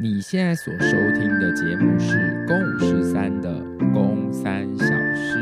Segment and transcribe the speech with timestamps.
[0.00, 2.14] 你现在所收听的节目是
[2.46, 3.50] 《公五十三》的
[3.92, 5.36] 《公三小事》。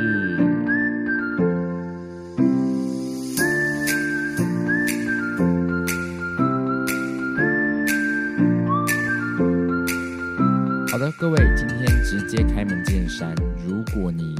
[10.90, 13.34] 好的，各位，今天直接开门见山。
[13.68, 14.34] 如果你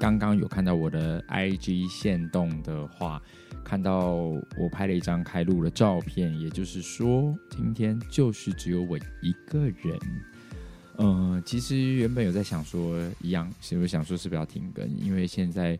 [0.00, 3.20] 刚刚有看到我的 IG 限动的话，
[3.62, 4.14] 看到
[4.56, 9.98] 我拍了一张开录的照片，也就是说，今天就是只有我一个人。
[10.96, 14.88] 嗯、其实原本有在想说，一样，是不是想说是不是要停更？
[14.96, 15.78] 因为现在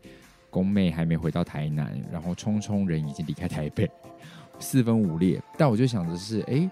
[0.51, 3.89] 宫妹还没回到台南，然后聪聪人已经离开台北，
[4.59, 5.41] 四分五裂。
[5.57, 6.69] 但我就想的是，哎，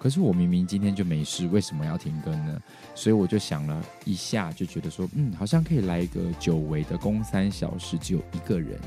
[0.00, 2.58] 可是我明明今天就没事，为什么要停更呢？
[2.94, 8.80] 所以我就想了一下，就觉得说，嗯，好像可以来一个久违的公三小事，只有一个人。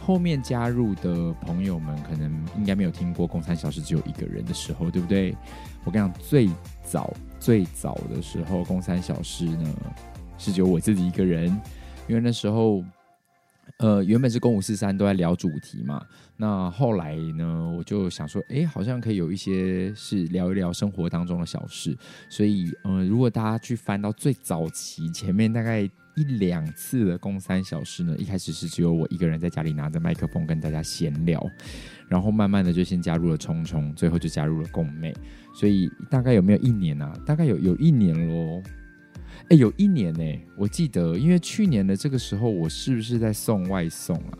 [0.00, 5.36] 后面加入的朋友们可能应该没有听过“公三小事”只有一个人的时候，对不对？
[5.84, 6.48] 我跟你讲，最
[6.82, 9.74] 早最早的时候，“公三小事”呢
[10.38, 11.46] 是只有我自己一个人，
[12.06, 12.82] 因为那时候
[13.78, 16.04] 呃原本是公五四三都在聊主题嘛。
[16.36, 21.96] 那后来呢，我就想说，哎，好像可以有一些是聊一聊生活当中的小事。
[22.28, 25.90] 所以，呃，如果大家去翻到最早期前面大概。
[26.16, 31.44] 一两次的公三小事呢，一开始是只有我一个人在家里拿着麦克风跟大家闲聊，
[32.08, 35.12] 然后慢慢的就先加入了聪聪，最后就加入了共妹，
[35.52, 37.12] 所以大概有没有一年啊？
[37.26, 38.62] 大概有有一年喽，
[39.50, 44.38] 哎，有一年呢、我记得，因为去年的这个时候，我是不是在送外送啊？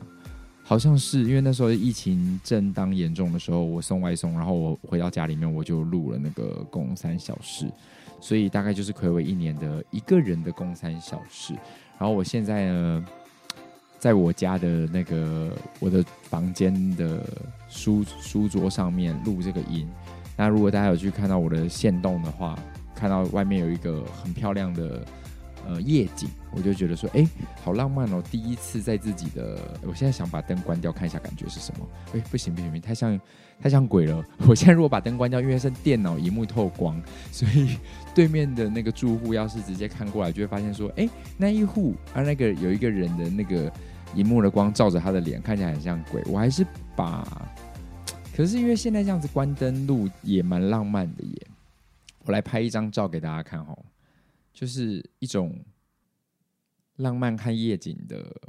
[0.63, 7.71] 好像是，因为那时候疫情正当严重的时候，我送外送，然后我回到家里面，我就录了那个公三小事。
[8.19, 11.53] 所以大概就是睽违一年的一个人的公三小事，
[11.99, 13.05] 然后我现在呢，
[13.99, 17.23] 在我家的那个我的房间的
[17.69, 19.87] 书书桌上面录这个音。
[20.39, 22.59] 那如果大家有去看到我的线动的话，
[23.05, 25.05] 看到外面有一个很漂亮的。
[25.67, 27.27] 呃，夜景，我就觉得说，哎，
[27.63, 28.23] 好浪漫哦！
[28.31, 31.89] 第一次在自己的，我现在想把灯关掉，看一下感觉是什么？
[32.13, 33.19] 哎，不行不行不行，太像
[33.63, 34.23] 太像鬼了！
[34.47, 37.79] 我现在如果把灯关掉，因为是电脑萤幕透光，所以
[38.15, 43.73] 对面的那个住户要是直接看过来，就会发现说，哎，那一户啊，那个有一个人的那个
[44.15, 46.23] 荧幕的光照着他的脸，看起来很像鬼。
[46.27, 47.27] 我还是把，
[48.37, 51.47] 可是因为现在这样子关灯录也蛮浪漫的耶，
[52.25, 53.85] 我来拍一张照给大家看哦。
[54.53, 55.53] 就是一种
[56.99, 58.41] 浪漫看夜景的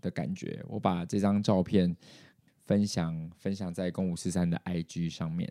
[0.00, 0.60] 的感觉。
[0.68, 1.96] 我把这张照片
[2.66, 5.48] 分享分享在公五四三的 IG 上面。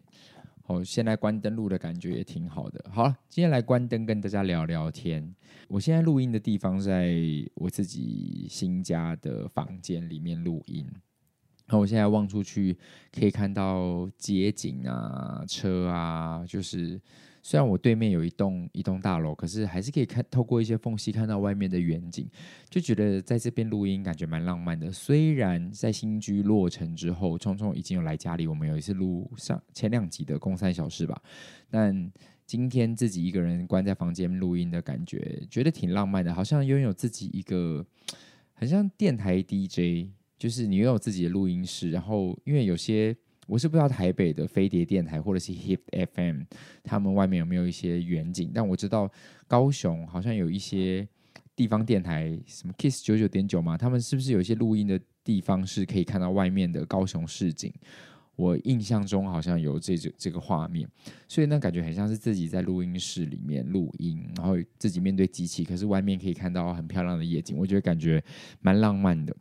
[0.66, 2.84] 好，现在关灯录的感觉也挺好的。
[2.92, 5.34] 好了，今天来关灯跟大家聊聊天。
[5.70, 7.16] 我现在录音的地方在
[7.54, 10.86] 我自己新家的房间里面录音。
[11.66, 12.78] 然后我现在望出去
[13.10, 17.00] 可以看到街景啊、车啊，就是。
[17.46, 22.26] 虽然我对面有一栋一栋大楼，可是还是可以看透过一些缝隙看到外面的远景，
[22.70, 24.90] 就觉得在这边录音感觉蛮浪漫的。
[24.90, 31.22] 虽然在新居落成之后，聪聪已经有来家里，我们有一次录上前两集的公三小时吧，
[31.70, 32.10] 但
[32.46, 37.86] 今天自己一个人关在房间录音的感觉，觉得挺浪漫的，好像拥有自己一个
[38.54, 43.14] 很像电台 DJ，就是你拥有自己的录音室，然后因为有些。
[43.48, 45.80] 我是不知道台北的飞碟电台或者是 Hip
[46.14, 46.44] FM，
[46.84, 48.52] 他们外面有没有一些远景？
[48.54, 49.12] 但我知道
[49.48, 51.08] 高雄好像有一些
[51.56, 57.74] 地方电台，什么 Kiss 九九点九嘛，他们是不是有一些录音的地方是可以看到外面的高雄市景？
[58.36, 60.90] 我印象中好像有这这这个画面，
[61.28, 68.24] 所以那感觉很像是自己在录音室里面录音，然后自己面对机器，可是外面可以看到很漂亮的夜景，我觉得感觉
[68.60, 69.36] 蛮浪漫的。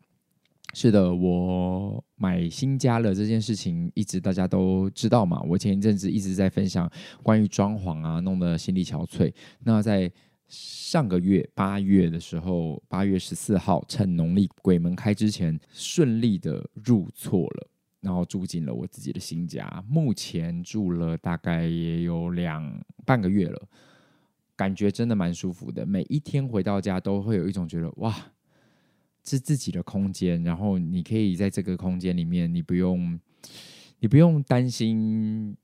[0.74, 5.42] 是的，我买新家了这件事情，一直大家都知道嘛。
[5.42, 6.88] 我前一阵子一直在分享
[7.20, 9.34] 关于装潢啊，弄得心力憔悴。
[9.64, 10.08] 那在
[10.46, 17.68] 上个月八月的时候，八月十四号，趁农历鬼门开之前，顺利的入厝了，
[18.00, 19.84] 然后住进了我自己的新家。
[19.88, 22.72] 目前住了大概也有两
[23.04, 23.68] 半个月了，
[24.54, 25.84] 感觉真的蛮舒服的。
[25.84, 28.14] 每一天回到家，都会有一种觉得哇。
[29.24, 33.18] 是自己的空间，然后你可以在这个空间里面，你不用，
[34.00, 35.56] 你不用担心。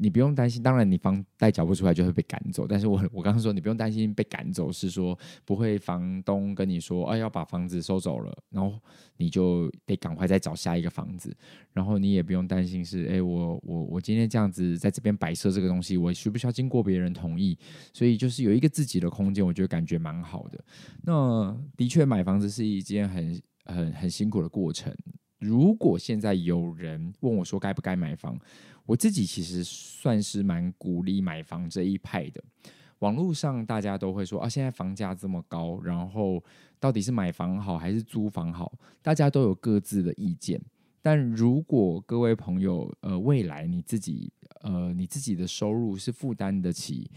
[0.00, 2.68] 你不用担心，当然你房贷缴不出来就会被赶走。
[2.68, 8.78] 但是我我刚刚说你不用担心被赶走，是说不会房东跟你说，哎，要把房子收走了，然后
[9.16, 11.36] 你就得赶快再找下一个房子。
[11.72, 17.58] 然后你也不用担心是，哎，我我我今天这样子在这边摆设这个东西，我需不需要经过别人同意？
[17.92, 20.64] 所以就是有一个自己的空间，我觉得感觉蛮好的。
[21.02, 24.94] 那的确买房子是一件很很很辛苦的过程。
[25.40, 28.38] 如果现在有人问我说该不该买房？
[28.88, 32.42] 我自己其实算是蛮鼓励买房这一派的。
[33.00, 36.42] 网络上大家都会说啊，现在房价这么高，然后
[36.80, 38.72] 到底是买房好还是租房好？
[39.02, 40.58] 大家都有各自的意见。
[41.02, 44.32] 但如果各位朋友，呃，未来你自己，
[44.62, 47.10] 呃，你自己的收入是负担得起，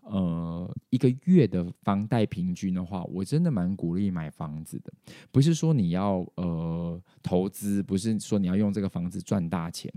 [0.00, 4.90] 呃，一个月的房贷平均的话，我真的蛮鼓励买房子的。
[5.30, 9.92] 不是说你要呃投资，不是说你要用这个房子赚大钱，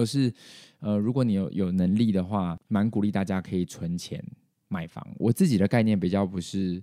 [0.00, 0.32] 而是
[0.80, 4.24] 呃，如果你有有能力的话，蛮鼓励大家可以存钱
[4.68, 5.06] 买房。
[5.18, 6.82] 我自己的概念比较不是。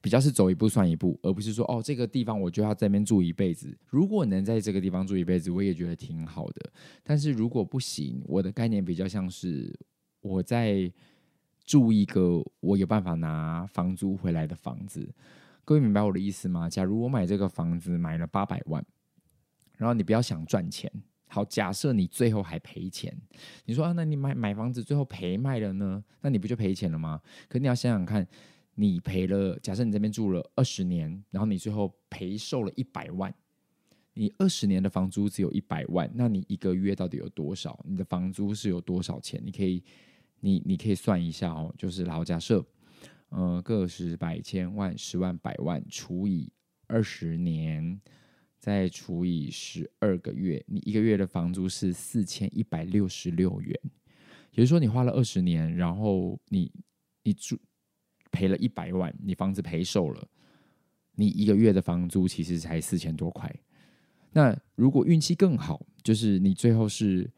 [0.00, 3.76] 比较是走一步算一步，而不是说哦，这个地方我就要在那边住一辈子。
[3.88, 6.72] 如果能在这个地方住一辈子，我也觉得挺好的。
[7.02, 9.76] 但是如果不行，我的概念比较像是
[10.20, 10.90] 我在
[11.64, 15.12] 住一个我有办法拿房租回来的房子。
[15.64, 16.70] 各位明白我的意思吗？
[16.70, 18.82] 假如我买这个房子买了八百万，
[19.78, 20.88] 然后你不要想赚钱。
[21.28, 23.16] 好，假设你最后还赔钱，
[23.66, 26.02] 你说啊，那你买买房子最后赔卖了呢？
[26.22, 27.20] 那你不就赔钱了吗？
[27.48, 28.26] 可你要想想看。
[28.80, 33.34] 你赔了，假设你这边住了二十年，然后你最后赔售了一百万，
[34.14, 37.76] 你二十年的房租只有一百万，那你一个月到底有多少？
[37.84, 39.42] 你的房租是有多少钱？
[39.44, 39.82] 你可以，
[40.38, 42.64] 你你可以算一下哦，就是老假设，
[43.30, 46.48] 呃，个十百千万十万百万除以
[46.86, 48.00] 二十年，
[48.58, 53.80] 再除以十二个月，你一个月的房租是四千一百六十六元，
[54.52, 56.72] 也就是说你花了二十年，然后你
[57.22, 57.58] 你住。
[58.30, 60.28] 赔了一百万，你房子赔售了，
[61.14, 63.50] 你一个月的房租其实才四千多块。
[64.32, 67.28] 那如果运气更好，就是你最后是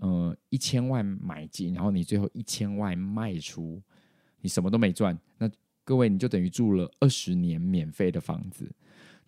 [0.00, 3.82] 呃一千万买进，然后你最后一千万卖出，
[4.40, 5.16] 你什么都没赚。
[5.36, 5.48] 那
[5.84, 8.66] 各位你就等于住了二十年免费的房子。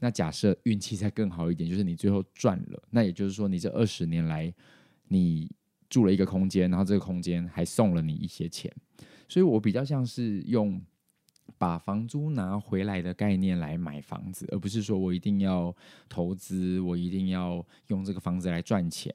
[0.02, 4.52] 那假设运气再更好一点，就是你最后赚了，那也就是说你这二十年来
[5.06, 5.49] 你
[5.88, 8.69] 住了一个空间，然后这个空间还送了你一些钱。
[9.28, 10.82] 所以我比较像是用。
[11.58, 15.75] 把房租拿回来的概念来买房子，而不是说我一定要
[16.08, 19.14] 投资，我一定要用这个房子来赚钱。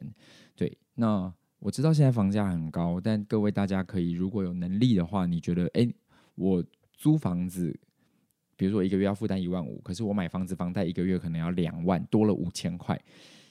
[0.56, 5.94] 对，那我知道现在房价很高，但各位大家可以如果有能力的话，你觉得，诶，
[6.36, 6.64] 我
[6.94, 7.78] 租房子，
[8.58, 13.02] 比如说我一个月要负担一万五，可是我买房子房贷一个月可能要两万，多了五千块。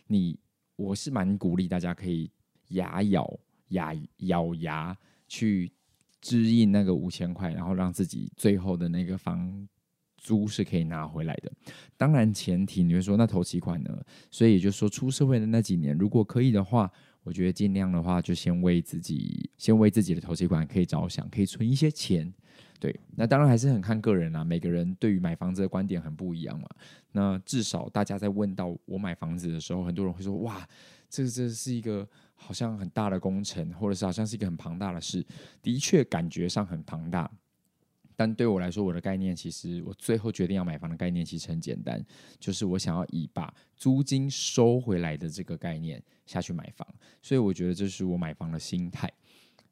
[0.08, 0.38] 你，
[0.76, 2.30] 我是蛮鼓励大家可以
[2.68, 3.38] 牙咬
[3.68, 4.94] 牙咬牙
[5.26, 5.72] 去。
[6.18, 9.68] 支应那个五千块，然后让自己最后的那个房
[10.16, 11.52] 租是可以拿回来的。
[11.96, 14.02] 当然前提你会说那头期款呢？
[14.28, 16.90] 所以也就是说出社会的那几年，如果可以的话，
[17.22, 22.32] 我觉得尽量的话就先为自己，先为自己的头期款可以着想，可以存一些钱。
[22.78, 26.68] 对，那当然还是很看个人啊，每个人对于买房子的观点很不一样嘛。
[27.12, 30.66] 那至少大家在问到我买房子的时候，很多人会说哇。
[31.08, 35.24] 这这是一个好像很大的工程，或者是好像是一个很庞大的事，
[35.62, 37.30] 的确感觉上很庞大。
[38.16, 42.04] 但对我来说，我的概念其实，我最后决定要买房的概念其实很简单，
[42.40, 46.86] 就是我想要以把租金收回来的这个概念下去买房，
[47.22, 49.08] 所以我觉得这是我买房的心态。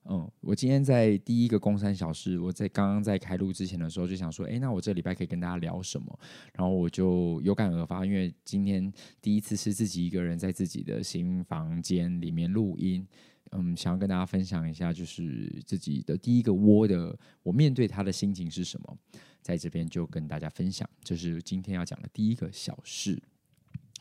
[0.06, 6.18] 嗯，我今天在第一个工三小时，我在刚刚在开录之前的时候就想说，哎，那我这礼拜可以跟大家聊什么？
[6.52, 8.92] 然后我就有感而发，因为今天
[9.22, 13.06] 第一次是自己一个人在自己的新房间里面录音，
[13.52, 18.98] 嗯，想要跟大家分享一下，就是自己的第一个窝的，我面对他的心情是什么，
[19.40, 23.18] 在这边就跟大家分享，这是今天要讲的第一个小事。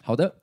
[0.01, 0.35] 好的，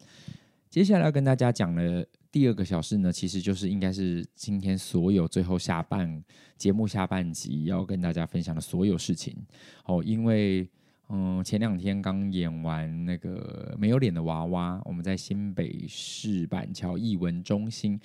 [0.70, 2.08] 接下来要跟大家讲的。
[2.32, 6.22] 第二个小事呢，其实就是应该是今天所有最后下半
[6.56, 9.36] 节目下半集要跟大家分享的所有事情
[9.84, 10.02] 哦。
[10.04, 10.68] 因为
[11.08, 18.00] 嗯，前两天刚演完那个没有脸的娃娃，我们在新北市板桥艺文中心。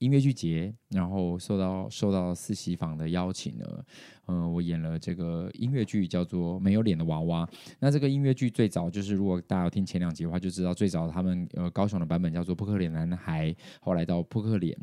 [0.00, 3.64] 音乐剧节，然后受到受到四喜坊的邀请呢，
[4.28, 7.44] 嗯、呃，我演了这个音乐剧，叫做《没有脸的娃娃》。
[7.78, 13.52] 那这个音乐剧最早就是，如果大家有听前两集的话，就知道最早他们呃高雄的版本叫做《扑克脸男孩》，
[13.82, 14.74] 后来到《扑克脸》，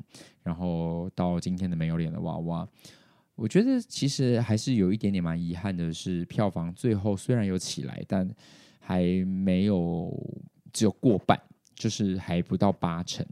[0.44, 2.64] 然后到今天的《没有脸的娃娃》。
[3.34, 8.30] 我觉得其实还是有一点点蛮遗憾的是，票房最后虽然有起来，但
[8.80, 10.16] 还没有
[10.72, 11.40] 只有过半，
[11.74, 13.26] 就是还不到八成。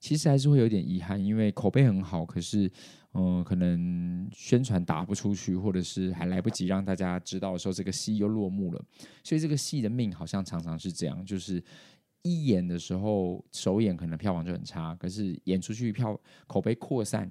[0.00, 2.70] 其实还是会有点遗憾，因为口碑很好，可是，
[3.14, 8.84] 嗯、可能宣传打不出去，或者是还来不及让大家知道的时候，这个戏又落幕了。
[9.24, 11.62] 所以这个戏的命好像常常是这样，就是
[12.22, 17.30] 一演的时候首演可能票房就很差，可是演出去票口碑扩散，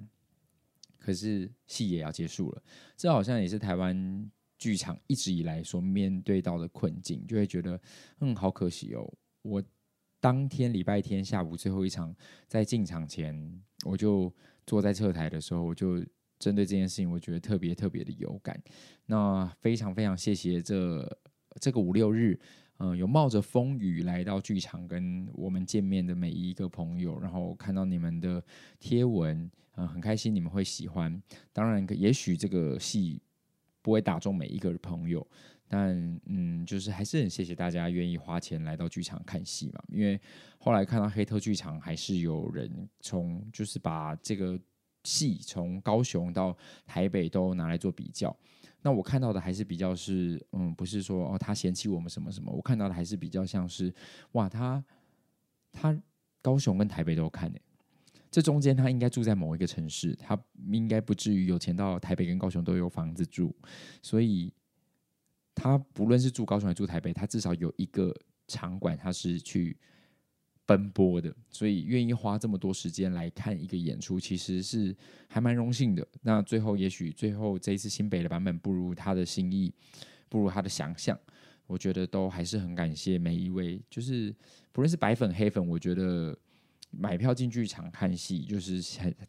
[0.98, 2.62] 可是戏也要结束了。
[2.96, 7.80] 这好像也是台湾剧场一直以来所面对到的困境，就会觉得，
[8.20, 9.10] 嗯，好可惜哦，
[9.42, 9.62] 我。
[10.20, 12.14] 当天礼拜天下午最后一场，
[12.46, 14.32] 在进场前，我就
[14.66, 16.04] 坐在侧台的时候，我就
[16.38, 18.60] 针对这件事情，我觉得特别特别的有感。
[19.06, 21.18] 那非常非常谢谢这
[21.60, 22.38] 这个五六日，
[22.78, 28.44] 嗯、有冒着风雨来到剧场跟我们见面的每一个朋友，然后看到你们的
[28.78, 31.22] 贴文，嗯、很开心你们会喜欢。
[31.52, 33.22] 当然，也许这个戏
[33.82, 35.26] 不会打中每一个朋友。
[35.70, 39.82] 但嗯，就是还是很谢谢大家愿意花钱来到剧场看戏嘛。
[39.88, 40.18] 因为
[40.58, 44.58] 后来看到黑特剧场还是有人从就是把这个
[45.04, 46.56] 戏从高雄到
[46.86, 48.34] 台北都拿来做比较。
[48.80, 53.92] 那我看到的还是比较是嗯，不是说哦他嫌弃我们什么什么，我看到的还是比较像是
[54.32, 54.82] 哇他
[55.70, 55.94] 他
[56.40, 57.58] 高雄跟台北都看呢。
[58.30, 60.38] 这中间他应该住在某一个城市，他
[60.72, 63.54] 应该不至于有钱到台北跟高雄都有房子住，
[64.00, 64.50] 所以。
[65.60, 68.14] 他不论是住高雄还是住台北，他至少有一个
[68.46, 69.76] 场馆，他是去
[70.64, 74.96] 奔波的，所以愿意花这么多时间来看一个演出，其实是
[75.28, 76.06] 还蛮荣幸的。
[76.22, 79.74] 那最后，也许最后这一次新北的版本不如他的心意，
[80.28, 81.18] 不如他的想象，
[81.66, 84.32] 我觉得都还是很感谢每一位，就是
[84.70, 86.38] 不论是白粉黑粉，我觉得
[86.90, 88.80] 买票进剧场看戏，就是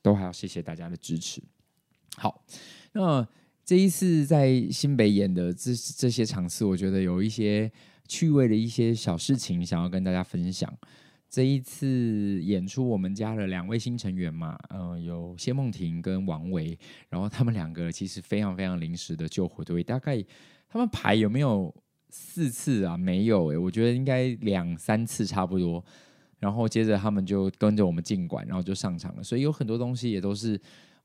[0.03, 1.41] 都还要谢谢大家的支持。
[2.15, 2.45] 好，
[2.91, 3.27] 那。
[3.69, 7.71] 这一次在新北演的这这些场次，我觉得有一些
[8.07, 10.75] 趣味的一些小事情想要跟大家分享。
[11.29, 16.75] 这一次演出，我们加了两位新成员嘛，嗯、有谢梦婷跟王维，
[17.09, 20.19] 然后他们两个其实非常非常临时的救火队，大概
[20.67, 21.71] 他们排有没有
[22.09, 22.97] 四次啊？
[22.97, 25.85] 没有诶，我觉得应该两三次差不多。
[26.39, 30.59] 然后接着他们就跟着我们进馆，然后就上场了，所以有很多东西也都是。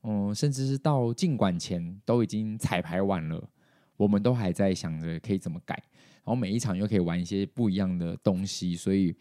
[0.07, 3.49] 嗯，甚至是到进馆前都已经彩排完了，
[3.97, 5.73] 我们都还在想着可以怎么改，
[6.23, 9.15] 然后每一场又可以玩一些不一样的东西，所以，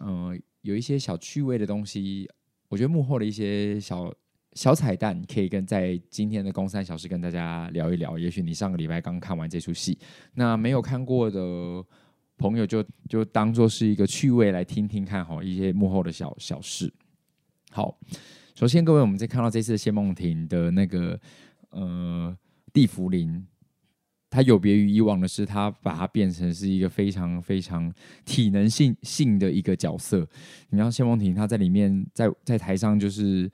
[0.00, 2.26] 嗯，有一些小趣味的东西，
[2.68, 4.10] 我觉得幕后的一些小
[4.54, 8.18] 小彩蛋，可以跟在今天的公三小时跟大家聊一聊。
[8.18, 9.98] 也许你上个礼拜刚看完这出戏，
[10.32, 11.84] 那没有看过的
[12.38, 16.90] 朋友就就当做是一个趣味来听听看，好一些幕后的小小事。
[17.70, 17.98] 好。
[18.60, 21.18] 首先，各位，我们在看到这次谢梦婷的那个
[21.70, 22.36] 呃
[22.74, 23.42] 地茯苓，
[24.28, 27.90] 它有别于以往的是，它把它变成是一个非常非常
[28.26, 30.28] 体能性性的一个角色。
[30.68, 33.50] 你看谢梦婷，她在里面在在台上就是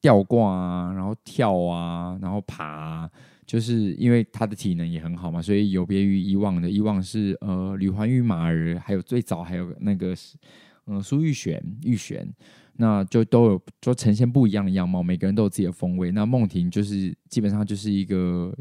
[0.00, 3.10] 吊挂啊，然后跳啊，然后爬，
[3.44, 10.14] 就是因为她的体能也很好嘛，所以有别于以往的，以往是呃吕环玉、马儿，还有最早还有那个
[10.86, 12.32] 嗯苏玉璇、玉璇。
[12.78, 16.12] 那就都有，就呈现不一样的样貌，每个人都有自己的风味。
[16.12, 18.54] 那梦婷就是基本上就是一个，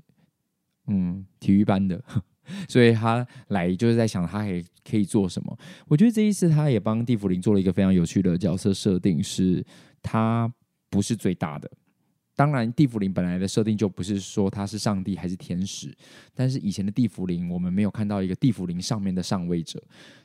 [0.87, 2.01] 嗯，体育班的，
[2.69, 5.57] 所以他来就是在想他可以可以做什么。
[5.87, 9.65] 我觉得这一次他也帮地茯苓做了一个非常有趣的角色设定，是
[10.01, 10.49] 他
[10.89, 11.69] 不是最大的。
[12.35, 15.93] 当然，地茯苓本来的设定就不是说他是上帝还是天使，
[16.33, 19.83] 但是以前的地茯苓我们没有看到一个地茯苓上面的上位者，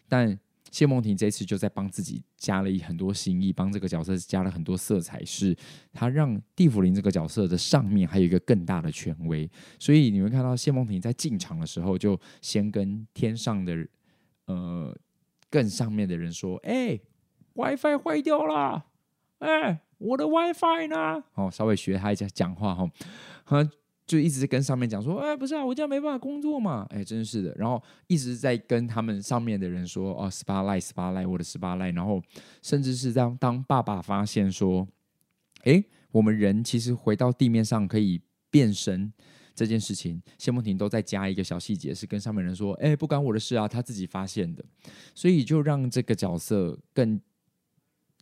[0.08, 0.38] 但。
[0.70, 5.56] 谢梦婷这次就在帮自己加了很多新意，帮这个角色加了很多色彩，是
[5.92, 9.50] 他让地茯苓这个角色的上面还有一个更大的权威。
[9.78, 13.86] 所以你会看到谢梦婷在进场的时候，就先跟天上的
[14.46, 14.96] 呃
[15.50, 16.98] 更上面的人说：“哎、
[17.54, 18.86] ，WiFi 坏掉了，
[19.38, 22.88] 哎、我的 WiFi 呢？”哦，稍微学他一下讲话哈，
[23.44, 23.70] 哈。
[24.10, 27.54] 就一直跟上面讲说，哎，不是啊，我这样没办法工作嘛，哎，真是的。
[27.56, 31.94] 然后一直在跟他们上面的人说，哦，spotlight，spotlight，我的 spotlight。
[31.94, 32.20] 然后
[32.60, 34.84] 甚至是当当爸爸发现说，
[35.62, 39.12] 哎，我们人其实回到地面上可以变身
[39.54, 44.64] 这件事情，谢梦婷都在加一个小细节，是跟上面人说，哎，不关我的事啊，他自己发现的。
[45.14, 47.20] 所以就让这个角色更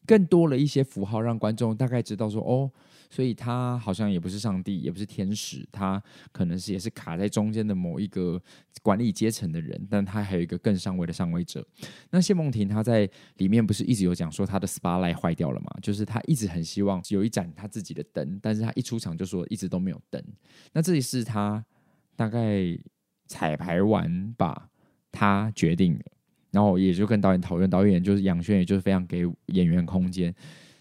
[0.04, 2.70] 更多了一些符号，让观众大概知道说，哦。
[3.10, 8.40] 所以他好像也不是上帝，也不是天使，他可能是也是卡在中间的某一个
[8.82, 11.66] 管理阶层的人，但他还有一个更上位的上位者。
[12.10, 15.68] 那谢梦婷她在里面不是一直有讲说她的 spotlight 坏掉了嘛？
[15.82, 20.22] 就是她一直很希望有一盏她自己的灯，但是她一出场就说一直都没有灯。
[20.72, 21.64] 那这里是她
[22.14, 22.78] 大概
[23.26, 24.68] 彩排完吧，
[25.10, 26.04] 她决定了，
[26.50, 30.34] 然后也就跟导演讨论，导演就是杨轩，也就是非常给演员空间。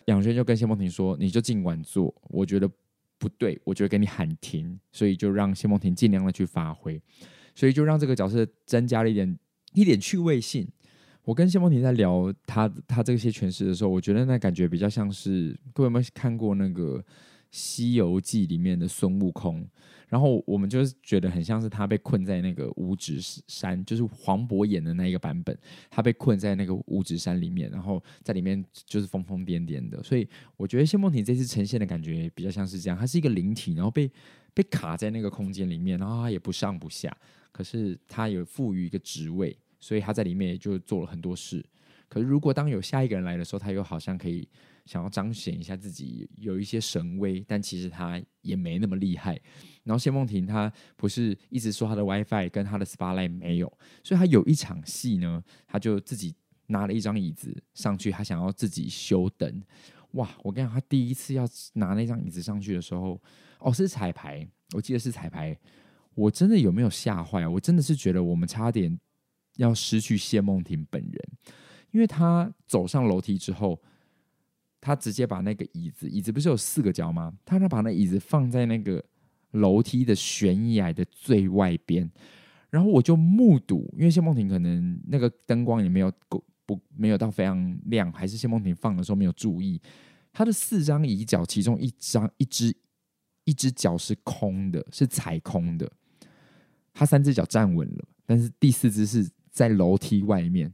[0.08, 2.70] 杨轩就跟谢梦婷说：“你就尽管做，我觉得
[3.18, 7.02] 不对，我就会给你喊停，所以就让谢梦婷尽量的去发挥，
[7.56, 9.38] 所以就让这个角色增加了一点
[9.74, 10.68] 一点趣味性。
[11.24, 17.04] 我跟谢梦婷在聊他他这些诠释的时候，我觉得那感觉比较像是各位有没有看过那个
[17.52, 19.68] 西游记》里面的孙悟空。
[20.10, 25.58] 然后我们就是觉得很像是他被困在那个五指山，就是黄渤演的那一个版本，
[25.90, 30.02] 他被困在那个五指山里面，然后在里面就是疯疯癫癫的。
[30.02, 30.26] 所以
[30.56, 34.10] 我觉得谢梦婷这次呈现的感觉比较像是这样，他是一个灵体，然后被
[34.54, 37.14] 被卡在那个空间里面，然后他也不上不下，
[37.52, 41.62] 可是他有赋予一个职位，所以他在里面就做了很多事。
[42.08, 44.48] 可是如果当有下一个人来的时候，他又好像可以
[44.88, 49.40] 想要彰显一下自己有一些神威，但其实他也没那么厉害。
[49.84, 53.72] 然后谢梦婷她不是一直说她的 WiFi 跟她的 Spotlight 没有，
[54.04, 56.34] 所以她有一场戏呢，她就自己
[56.68, 59.62] 拿了一张椅子上去，她想要自己修灯。
[60.12, 60.30] 哇！
[60.42, 63.22] 我跟你讲，她第一次要拿那张椅子上去的时候，
[63.60, 65.58] 哦，是彩排，我记得是彩排。
[66.16, 67.50] 我真的有没有吓坏啊？
[67.50, 68.98] 我真的是觉得我们差点
[69.58, 71.14] 要失去谢梦婷本人，
[71.92, 73.80] 因为她走上楼梯之后，
[74.88, 77.34] 他直接把那个椅子，椅子不是有四个脚吗？
[77.46, 79.04] 她把那椅子放在那个。
[79.52, 82.08] 楼梯的悬崖的最外边，
[82.70, 89.82] 然后我就目睹，因为谢梦婷可能那个灯光也没有够不没有到非常亮，还是谢梦婷放的时候没有注意，
[90.34, 92.76] 他的四张椅脚，其中一张一只
[93.46, 95.90] 一只脚是空的，是踩空的，
[96.94, 100.72] 他三只脚站稳了，但是第四只是在楼梯外面。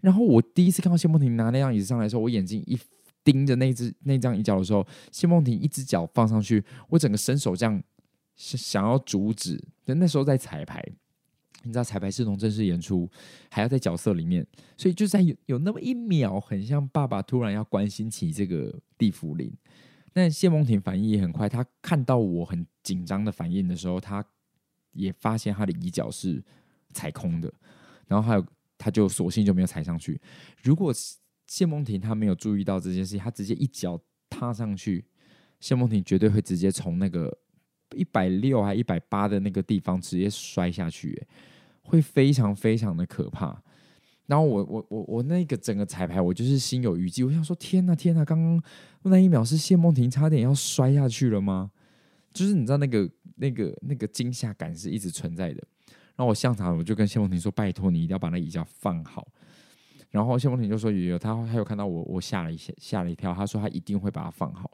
[0.00, 2.78] 然后我第一次看到谢梦婷拿那张椅子上来的时候，我眼睛一
[3.26, 7.82] 盯着那只那张椅脚的时候，谢梦婷一只脚放上去，我整个伸手这样。
[8.38, 10.86] 是想要阻止，但那时候在彩排，
[11.62, 13.10] 你知道彩排是从正式演出，
[13.50, 19.50] 还要在角色里面，所以就在有有那么一秒，很像爸爸突然要关心起这个地缚灵。
[20.12, 24.22] 但谢梦婷反应也很快，他看到我很紧张的反应的时候，他
[24.92, 26.44] 也发现他的椅脚是
[26.92, 27.50] 踩空的，
[28.06, 30.20] 然后还有他就索性就没有踩上去。
[30.62, 30.92] 如果
[31.46, 35.04] 谢梦婷她没有注意到这件事情，他直接一脚踏上去，
[35.60, 37.36] 谢梦婷绝对会直接从那个。
[37.94, 41.24] 一百六还一百八的那个地方直接摔下去，
[41.82, 43.62] 会非常非常的可怕。
[44.26, 47.22] 然后我我我我那个整个彩排，我就是心有余悸。
[47.22, 48.60] 我想说，天呐天呐，刚刚
[49.04, 51.70] 那一秒是谢梦婷差点要摔下去了吗？
[52.34, 55.62] 就是你知道那个那个那个惊吓感是一直存在的。
[56.16, 59.28] 然后我现场我就跟谢梦婷说：“拜托你一定要把那椅脚放好。”
[60.10, 63.34] 然后谢梦婷就说：“有有，他他有看到我，我吓了一下，吓了一跳。
[63.34, 64.70] 他说他一定会把它放好。”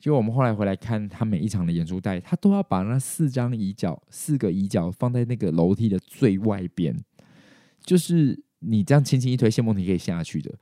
[0.00, 6.92] 就我们后来回来看他每一场的演出带，他都要把那四张椅脚、四个椅脚放在那个楼梯的最外边，
[7.84, 10.52] 就是你这样轻轻一推，谢梦婷可以下去的。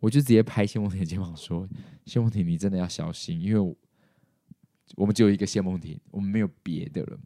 [0.00, 1.66] 我就直接拍谢梦婷肩膀说
[2.04, 3.76] ：“谢梦婷，你真的要小心，因为
[4.96, 7.18] 我们只有一个谢梦婷，我们没有别的了。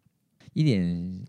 [0.53, 1.25] 一点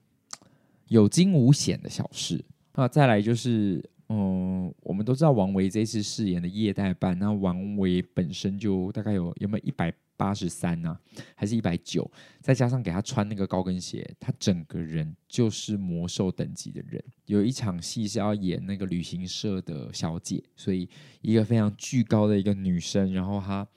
[0.89, 2.45] 有惊无险的小事。
[2.75, 9.93] 那再来就是，嗯，我们都知道王维这次饰演的叶代办，那王维本身就大概有有没有一百？
[10.17, 10.97] 八十三呢，
[11.35, 12.09] 还是一百九？
[12.39, 17.03] 再加上给他穿那个高跟鞋，他整个人就是魔兽等级的人。
[17.25, 20.87] 有一场戏是要演那个旅行社的小姐，所以
[21.19, 23.67] 一个非常巨高的一个女生，然后她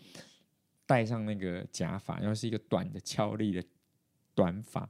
[0.86, 3.60] 戴上那个假发，然后是一个短的俏丽的
[4.32, 4.88] 短发。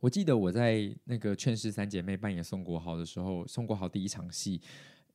[0.00, 4.60] 我记得我在那个《劝世三姐妹》扮演宋国豪的时候，宋国豪第一场戏，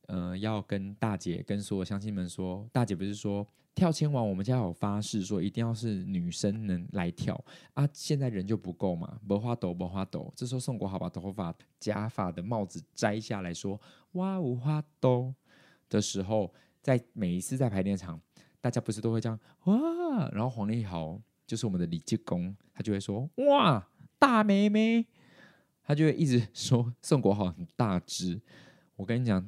[0.06, 3.46] 呃，要跟大姐跟所有乡亲们说，大姐不是说。
[3.74, 7.42] 跳千王，我们家有发誓说一定要是女生能来跳
[7.72, 7.88] 啊！
[7.90, 10.30] 现在人就不够嘛，没花抖，没花抖。
[10.36, 13.80] 这时候宋国豪把头发、假发的帽子摘下来说
[14.12, 15.32] ：“哇，无花抖。”
[15.88, 18.20] 的时候，在每一次在排练场，
[18.60, 20.28] 大家不是都会这样哇？
[20.32, 23.88] 然后黄丽豪就是我们的李济公，他就会说：“哇，
[24.22, 25.06] 大妹妹。”
[25.82, 28.40] 他就会一直说宋国豪很大只。
[28.96, 29.44] 我跟你讲，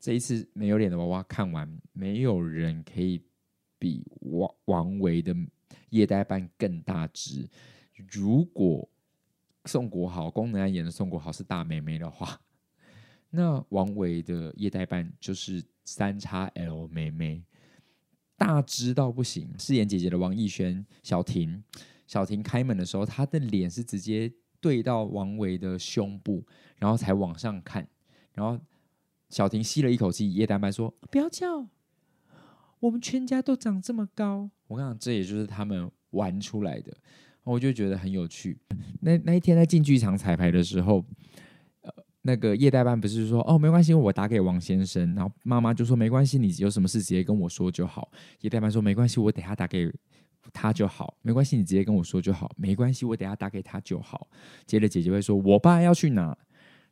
[0.00, 3.22] 这一次没有脸的娃娃看完，没有人可以。
[3.76, 5.36] 比王王维的
[5.90, 7.46] 叶代班更大只。
[8.10, 8.88] 如果
[9.66, 12.40] 宋国豪、宫能安演的宋国豪是大妹妹的话，
[13.28, 17.42] 那王维的叶代班就是三叉 L 妹妹，
[18.38, 19.50] 大只到不行。
[19.58, 21.62] 饰演姐姐的王艺轩、小婷，
[22.14, 26.46] 小婷开门的时候，她的脸是直接对到王维的胸部，
[26.78, 27.84] 然后才往上看。
[28.34, 28.56] 然后
[29.30, 31.66] 小婷吸了一口气，叶代办说：“不要叫。”
[32.78, 36.96] 我们全家都长这么高，我跟你讲，这也就是他们玩出来的，
[37.42, 38.60] 我就觉得很有趣。
[39.00, 41.04] 那那一天在进剧场彩排的时候，
[41.80, 48.12] 呃，那个叶代班不是说哦，没关系，我打给王先生，然后妈妈就说没关系，你有什么事直接跟我说就好。
[48.42, 49.90] 叶代班说没关系，我等下打给
[50.54, 54.28] 他就好，没关系，你直接跟我说就好，没关系，我等下打给他就好。
[54.64, 56.34] 接着姐姐会说，我爸要去哪？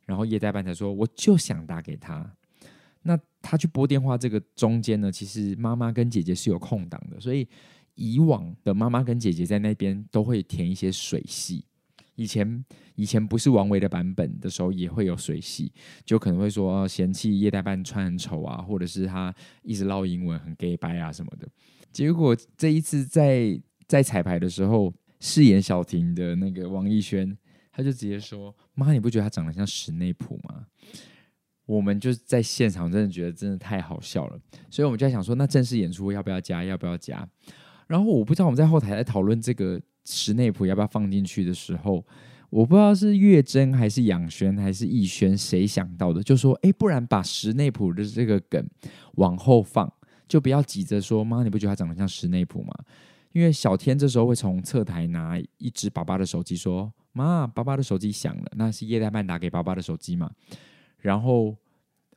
[0.05, 2.29] 然后叶代办才说，我就想打给他。
[3.03, 7.47] 那他去拨电话这个中间呢，其实妈妈跟姐姐是有空档的，所以
[7.95, 11.65] 以往的妈妈跟姐姐在那边都会填一些水系。
[12.15, 12.63] 以前
[12.95, 15.71] 以前不是王维的版本的时候，也会有水系，
[16.05, 21.47] 就可能会说嫌弃叶代办穿很丑啊，或者是他一直唠英文很 gay 掰啊什么的。
[21.93, 27.37] 结果这一次在在彩排的时候，饰演小婷的那个王艺轩，
[27.71, 30.65] 他就直接说：“妈，你不觉得他长得像史内普吗？”
[31.65, 34.37] 我们就在现场真的觉得真的太好笑了，
[34.69, 36.63] 所以我们就在想说，那正式演出要不要加？
[36.63, 37.25] 要不要加？
[37.87, 39.79] 然后我不知道我们在后台在讨论这个。
[40.05, 42.05] 史内普要不要放进去的时候，
[42.49, 48.61] 我不知道是月珍还是杨轩还是逸轩谁想到的，就说：“哎，不然把史内普的这个梗
[49.13, 49.89] 往后放，
[50.27, 52.73] 就不要急着说妈，你不觉得他长得像史内普吗？”
[53.33, 60.31] 因为小天这时候会从侧台拿一只爸爸的手机，说：“妈，爸爸的手机响了，那是叶代曼打给爸爸的手机嘛。”
[61.01, 61.51] 然后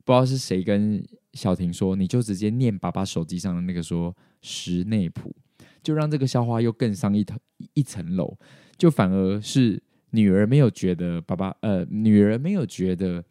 [0.04, 5.34] 不知道是谁跟小婷说：“你就直接念爸爸手机上的那个说史内普。”
[5.82, 7.38] 就让这个笑话又更上一层
[7.74, 8.36] 一层楼，
[8.76, 13.24] 就反而是女儿没有觉得爸爸呃，女儿没有觉得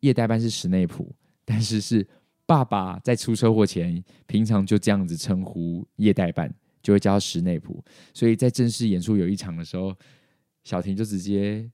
[0.00, 1.12] 叶代班是史内普，
[1.44, 2.06] 但是是
[2.48, 6.50] 爸爸在出车祸前，平常就这样子称呼叶代班，
[6.82, 7.84] 就会叫史内普。
[8.14, 9.94] 所以在正式演出有一场的时候，
[10.64, 11.70] 小婷就直接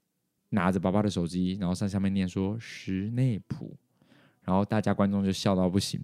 [0.49, 3.77] 拿着爸爸的手机，然后上下面念说史内普，
[4.43, 6.01] 然后大家观众就笑到不行。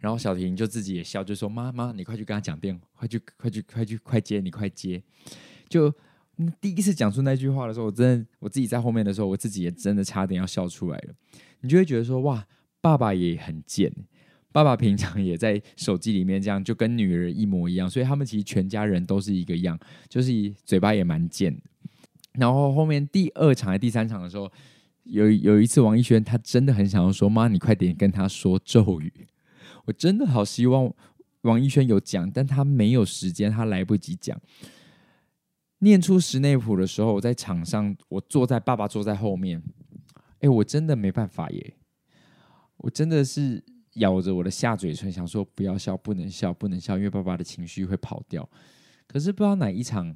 [0.00, 5.00] 然后小婷就自己也笑，就说：“妈妈，你快去跟他讲电话，快去，快去，快去，快接，你快接。”
[5.70, 5.94] 就
[6.60, 11.14] 第一次讲出那句话的时候，我真的我自己在后面的时候，我自己也真的差点要笑出来了。
[11.60, 12.44] 你就会觉得说：“哇，
[12.82, 13.90] 爸爸也很贱，
[14.52, 17.88] 爸爸平常也在手机里面这样，就跟女儿一模一样。
[17.88, 21.62] 所以他们其实全家人都是一个样，就是嘴巴也蛮贱的。
[22.32, 24.50] 然后后面第二场还第三场的时候，
[25.04, 29.12] 有有一次王一轩他真的很想要说：‘妈，你快点跟他说咒语。’
[29.86, 30.92] 我真的好希望
[31.42, 34.40] 王一轩有讲，但他没有时间，他来不及讲。
[35.78, 39.62] 念出史内普的时候，我在场上，我坐在爸爸坐在后面，
[40.40, 41.74] 哎，我真的没办法耶，
[42.82, 43.62] 我真的是
[43.94, 48.46] 咬着我的下嘴唇，想说不要笑，不能笑，不能笑，因为爸爸的情绪会跑掉。
[49.06, 50.14] 可是不知道哪一场，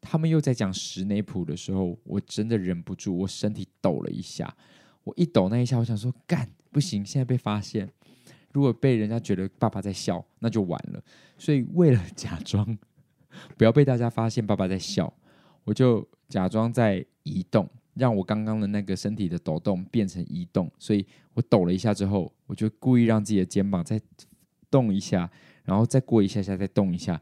[0.00, 4.56] 他们又在讲史内普的时候，我真的忍不住，我身体抖了一下。
[5.04, 7.90] 我一抖那一下，我想说干，不行，现在被发现。
[8.52, 11.02] 如果被人家觉得爸爸在笑，那就完了。
[11.38, 12.78] 所以为了假装
[13.56, 15.12] 不要被大家发现爸爸在笑，
[15.64, 20.70] 我就假装在移动，让我刚刚的那个身体的抖动变成移动。
[20.78, 24.00] 所以我抖了一下之后，我就故意让自己的肩膀再
[24.70, 25.30] 动一下，
[25.64, 27.20] 然后再过一下下再动一下，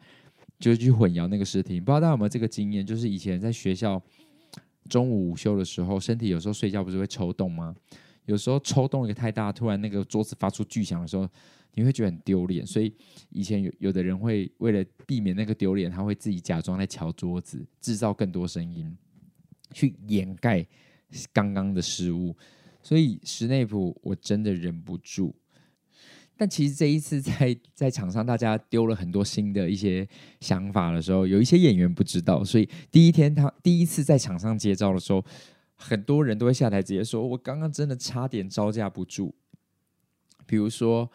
[0.59, 1.79] 就去混淆那个视听。
[1.83, 2.85] 不知道大家有没有这个经验？
[2.85, 4.03] 就是以前在学校
[4.89, 7.75] 中午午休的时候，身体有时候睡觉不是会抽动吗？
[8.27, 11.29] 有时候抽动一个太大，突然那个桌子发出巨响的时候，
[11.75, 12.67] 你会觉得很丢脸。
[12.67, 12.93] 所以
[13.31, 18.97] 以前有有的人会为了避免那个丢脸，他会自己假装在敲桌子，制造更多声音，
[19.73, 20.65] 去掩盖
[21.33, 22.37] 刚刚的失误。
[22.83, 25.35] 所以史内普我真的忍不住。
[26.37, 30.09] 但其实这一次在在场上，大家丢了很多新的一些
[30.41, 35.25] 想法的时候，有一些演员不知道，所以第一天他第一次在场上接招的时候。
[35.83, 39.35] 很多人都会下台直接说：“我刚刚真的差点招架不住。”
[40.45, 41.11] 比如说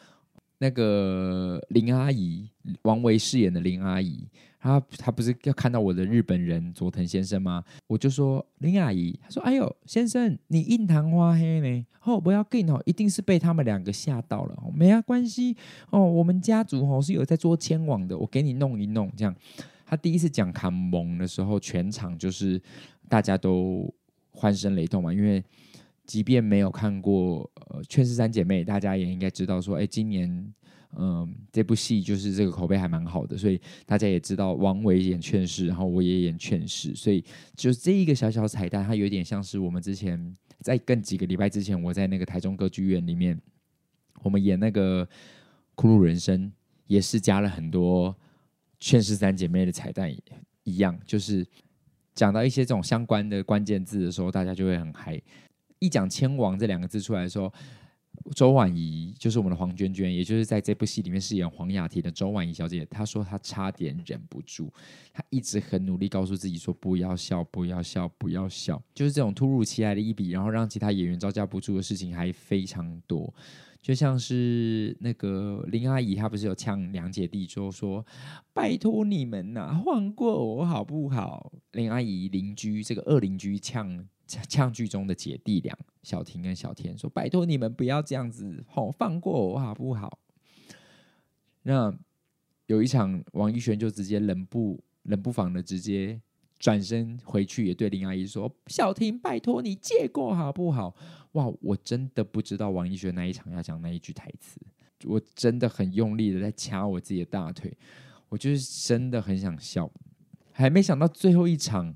[0.65, 2.49] 那个林阿姨，
[2.81, 4.27] 王维饰演的林阿姨，
[4.59, 7.63] 她她不是要看到我的日本人佐藤先生吗？
[7.85, 11.85] 我就说林阿姨，她说：“哎呦，先生，你印堂发黑呢？
[12.01, 14.57] 哦，不要紧哦，一定是被他们两个吓到了。
[14.73, 15.55] 没啊关系
[15.91, 19.11] 哦，我们家族哦是有在做千网的，我给你弄一弄。
[19.15, 19.35] 这样，
[19.85, 22.59] 他第一次讲卡蒙的时候，全场就是
[23.07, 23.93] 大家都。
[24.37, 25.41] 欢声雷动嘛，因为
[26.05, 30.53] 即便没有看过呃《劝世三姐妹》，大家也应该知道说，哎，今年
[30.97, 37.21] 嗯、这部戏就是这个口碑还蛮好的，所以大家也知道王维演劝世，然后我也演劝世，所以
[37.53, 43.37] 就这一个小小彩蛋，它有点像是我们之前在更几个礼拜之前，我在那个台中歌剧院里面，
[44.23, 45.05] 我们演那个
[45.75, 46.47] 《哭路人生》，
[46.87, 48.13] 也是加了很多
[48.79, 50.09] 《劝世三姐妹》的彩蛋
[50.63, 51.45] 一样，就是。
[52.13, 55.21] 讲到一些这种相关的关键字的时候，大家就会很嗨。
[55.79, 57.51] 一讲“千王”这两个字出来的时候，
[58.33, 64.71] 周婉仪就是我们的黄娟娟，也就是在这部戏里面饰演黄雅婷的周婉仪小姐，她说她差点忍不住，
[65.11, 68.81] 她一直很努力告诉自己说不要笑，不要笑，不要笑。
[68.93, 73.33] 就是这种突如其来的一笔，然后让其他演员招架不住的事情还非常多。
[73.81, 78.03] 就像是那个林阿姨，她不是有呛两姐弟，就说
[78.51, 90.19] ：“拜托你们呐、啊，放过我好不好？”林阿姨邻居这个二邻居呛呛剧中的姐弟俩小婷跟小天说：“拜托你们不要这样子，好放过我好不好？”
[91.63, 91.95] 那
[92.65, 96.19] 有一场王一轩就直接冷不冷不防的直接
[96.57, 100.95] 转身回去，也对林阿姨说：“小婷，拜托你借过好不好？”
[101.33, 104.59] 哇，我真的不知道王一轩那一场要讲那一句台词，
[105.05, 107.77] 我真的很用力的在掐我自己的大腿，
[108.29, 109.91] 我就是真的很想笑，
[110.51, 111.95] 还没想到最后一场。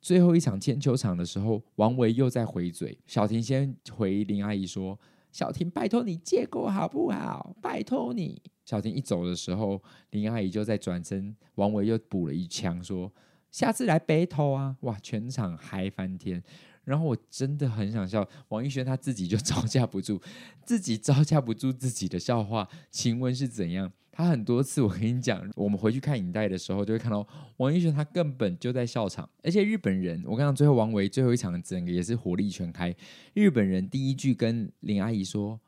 [0.00, 2.96] 最后一场千秋场的时候，王维又在回嘴。
[3.06, 4.98] 小婷先回林阿姨说
[5.32, 7.54] ：“小婷，拜托你借过好不好？
[7.60, 13.12] 拜托你。”小婷一走的时候，林阿姨就在转身，王维又补了一枪说
[13.50, 16.42] ：“下次来 battle 啊！”哇，全场嗨翻天。
[16.84, 20.20] 然后我真的很想笑，王一轩他自己就招架不住，
[20.64, 22.66] 自己招架不住自己的笑话。
[22.90, 23.92] 请问是怎样？
[24.18, 27.24] 他很多次，我跟你讲，我们回去看影带的时候，就会看到
[27.58, 32.92] 王一璇他根本就在笑场，而且日本人，我跟你讲，最后王维最后一场整个也是火力全开。
[33.32, 35.60] 日本人第一句跟林阿姨说：“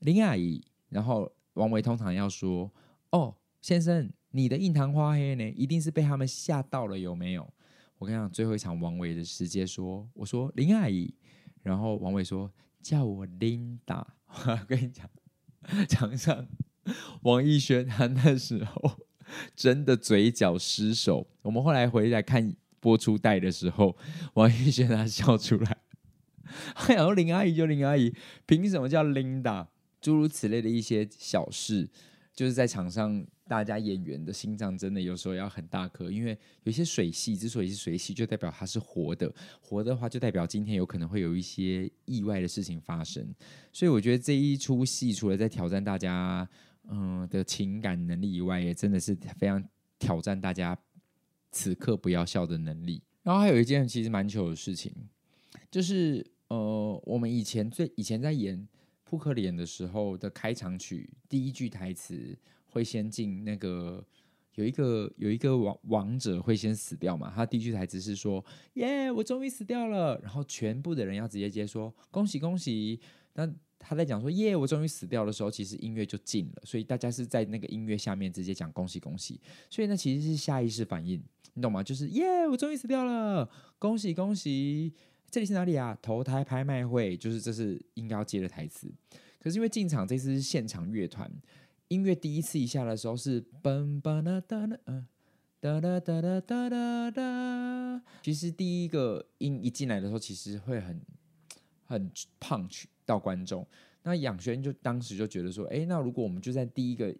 [0.00, 2.70] 林阿姨。”然后王维通常要说
[3.12, 7.50] ：“哦，先生，你的印堂发黑呢，一定是被他们吓到了，有没有？”
[7.96, 11.14] 我跟你讲，最后一场王维的直接说：“我说林阿姨。”
[11.64, 14.06] 然后王维说：“叫我琳达。
[14.44, 15.08] ”我跟你讲，
[15.88, 16.46] 场上。
[17.22, 18.92] 王一轩他那时候
[19.54, 21.26] 真的嘴角失手。
[21.42, 23.96] 我们后来回来看播出带的时候，
[24.34, 25.78] 王一轩他笑出来。
[26.88, 28.14] 然后林阿姨就林阿姨，
[28.46, 29.66] 凭什么叫 Linda？
[30.00, 31.88] 诸如此类的一些小事，
[32.32, 43.34] 就是在场上，大家演员的心脏真的有时候要很大颗，因为有些水戏之所以是水戏，就代表它是活的，活的话就代表今天有可能会有一些意外的事情发生。
[43.72, 46.48] 所以我觉得这一出戏除了在挑战大家。
[46.88, 49.62] 嗯的情感能力以外，也真的是非常
[49.98, 50.78] 挑战大家
[51.50, 53.02] 此刻不要笑的能力。
[53.22, 54.92] 然后还有一件其实蛮糗的事情，
[55.70, 58.68] 就是呃，我们以前最以前在演
[59.04, 64.04] 扑克脸的时候的开场曲，第一句台词会先进那个
[64.54, 67.32] 有一个有一个王王者会先死掉嘛？
[67.34, 68.44] 他第一句台词是说
[68.74, 73.00] ：“耶，我终于死掉了。”然后全部的人要直接接说：“恭喜恭喜！”
[73.34, 73.52] 那
[73.88, 81.22] 他在讲说“耶，我终于死掉”的时候，其实音乐就进了，所以大家是在那个音乐下面直接讲“恭喜恭喜”，所以那其实是下意识反应，
[81.54, 81.84] 你懂吗？
[81.84, 84.92] 就是“耶，我终于死掉了，恭喜恭喜”，
[85.30, 85.96] 这里是哪里啊？
[86.02, 88.92] 投胎拍卖会，就是这是应该要接的台词。
[89.38, 91.30] 可是因为进场这次是现场乐团，
[91.86, 95.06] 音乐第一次一下的时候是嘣嘣哒哒哒，嗯，
[95.60, 98.02] 哒哒哒哒哒哒哒。
[98.24, 101.00] 其实第一个音一进来的时候，其实会很
[101.84, 102.86] 很 punch。
[103.06, 103.66] 到观众，
[104.02, 107.14] 那养轩就当时就觉得说：“哎，那如果我们就在第一个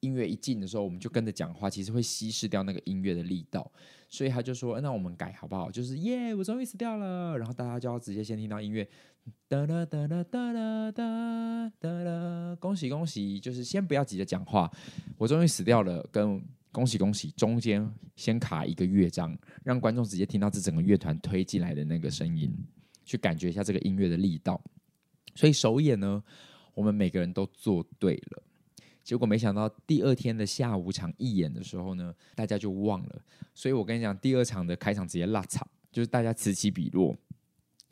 [0.00, 3.70] 音乐一进的时候，我们就跟着讲话，其实会稀释掉那个音乐的力道。”
[4.08, 5.70] 所以他就说：“那我们改好不好？
[5.70, 8.88] 就是耶，我终于死掉了。”然后大家就要直接先听到音乐，
[9.48, 10.90] 哒啦哒啦哒啦
[11.78, 13.38] 哒啦，恭喜恭喜！
[13.38, 14.70] 就是先不要急着讲话，
[15.18, 16.02] 我终于死掉了。
[16.10, 22.50] 跟恭喜恭喜中间先卡一个乐章，让观众直接听到这整个乐团推进来的那个声音，
[23.04, 24.58] 去感觉一下这个音乐的力道。
[25.38, 26.20] 所以首演呢，
[26.74, 28.42] 我们每个人都做对了，
[29.04, 33.22] 结果没想到第二天的下午场一演的时候呢，大家就忘了。
[33.54, 37.16] 所以我跟你讲，第二场的开场直接落场，就是大家此起彼落，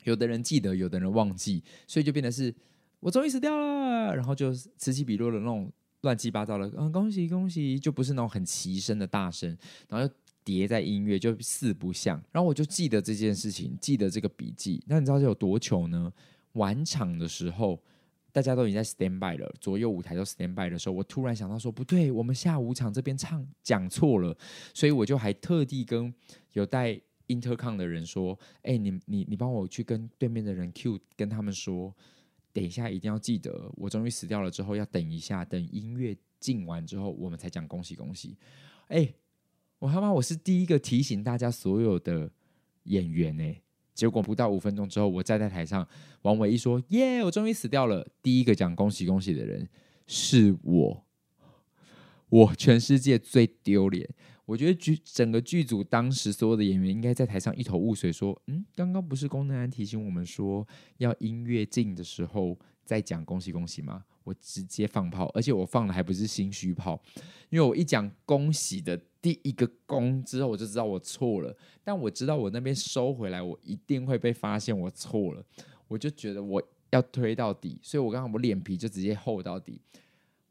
[0.03, 2.53] 有的人记得，有的人忘记，所以就变得是
[2.99, 9.57] 我终于死掉了，然后就此起彼落的那种乱七八糟的，嗯，恭喜恭喜，就不是那种很齐声的大声，
[9.87, 12.21] 然后就叠在音乐就四不像。
[12.33, 14.83] 然后我就记得这件事情，记得这个笔记。
[14.85, 16.11] 那你知道这有多糗呢？
[16.57, 17.81] 晚场的时候，
[18.31, 24.37] 大家都已经在 stand by 了，左右舞台都 stand by 的时候，我突然想到说，不对，我们下午场这边唱讲错了，
[24.73, 26.13] 所以我就还特地跟
[26.53, 31.95] 有带 intercom 的人说，哎、你你你帮我去跟对面的人 Q 跟他们说，
[32.53, 38.37] 等一下一定要记得，我终于死掉了之后要等一下，等音乐进完之后，我们才讲恭喜恭喜。
[38.87, 39.13] 哎、
[39.79, 42.31] 我他妈我是第一个提醒大家所有的
[42.83, 43.61] 演员哎、
[43.97, 45.85] 结果不到五分钟之后，我站在台上，
[46.21, 49.67] 王维一说：“耶，我终于死掉了！”第一个讲恭喜恭喜的人
[50.05, 51.03] 是我，
[52.29, 54.07] 我全世界最丢脸。
[54.45, 60.65] 我觉得剧整个剧组当时所有的演员应该在台上一头雾水，说：“嗯，刚刚不是龚能安提醒我们说
[60.99, 62.55] 要音乐进的时候
[62.87, 67.01] 再讲恭喜恭喜吗？”我直接放炮，而且我放的还不是心虚炮，
[67.49, 71.55] 因为我一讲恭喜的第一个恭之后，我就知道我错了。
[71.83, 75.43] 但我知道我那边收回来，我一定会被发现我错了。
[75.87, 79.79] 我就觉得我要推到底，所以我刚刚我脸皮就直接厚到底，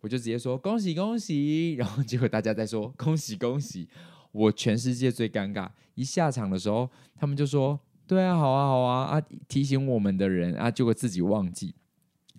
[0.01, 3.87] 我就直接说恭喜恭喜，然后结果大家在说恭喜恭喜，
[4.33, 5.69] 我全世界最尴尬。
[5.95, 11.75] 一下场的时候，他们就说对啊，好啊，好啊啊，提醒我们的人啊，结果自己忘记。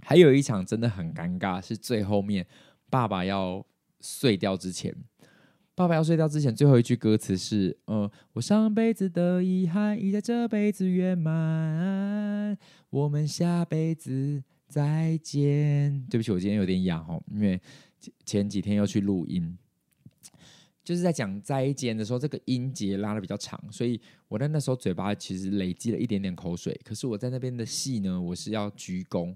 [0.08, 2.48] 还有一场真的很尴尬，是最后面
[2.90, 3.66] 爸爸要
[4.00, 4.96] 碎掉之前，
[5.76, 12.58] 爸爸要碎掉之前，最后一句歌词是：呃，我上辈子的遗憾已在这辈子圆满，
[12.90, 16.06] 我们下辈子再见。
[16.10, 17.62] 对不起，我今天有点哑哈，因为
[18.26, 19.58] 前几天又去录音。
[20.86, 26.80] 就是在讲再见的时候，这个音节拉得比较长，所以我在那时候嘴巴其实累积了一点点口水。
[26.86, 29.36] 可是我在那边的戏呢，我是要鞠躬，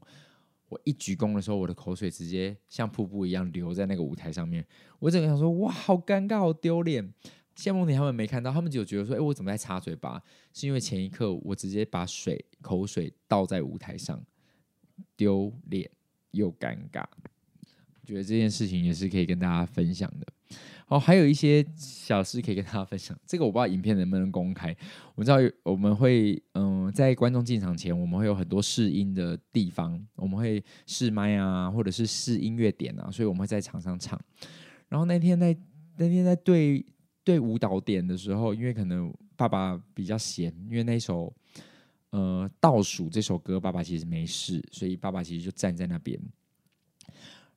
[0.72, 4.66] 我一鞠躬的时候，我的口水直接像瀑布一样流在那个舞台上面。
[5.00, 7.14] 我整个想说，哇，好尴尬，好丢脸。
[7.58, 10.24] 谢梦婷他们没看到，他们只有觉得说，哎，我怎么在擦嘴巴？
[10.54, 14.26] 是因为前一刻我直接把水口水倒在舞台上，
[15.18, 15.92] 丢脸
[16.32, 17.04] 又尴尬。
[18.06, 20.26] 觉得这件事情也是可以跟大家分享的。
[20.92, 23.18] 哦，还有一些小事可以跟大家分享。
[23.26, 24.76] 这个我不知道影片能不能公开。
[25.16, 34.20] 我知道我们会，嗯、在观众进场前，我们会有很多试音的地方，我们会试麦啊，或者是试音乐点啊，所以我们会在场上唱。
[34.90, 35.58] 然后那天在
[35.96, 36.86] 那天在对
[37.24, 41.34] 对舞蹈点的时候，因为可能爸爸比较闲，因为那首
[42.10, 46.20] 呃倒数这首歌，爸爸其实没事，所以爸爸其实就站在那边。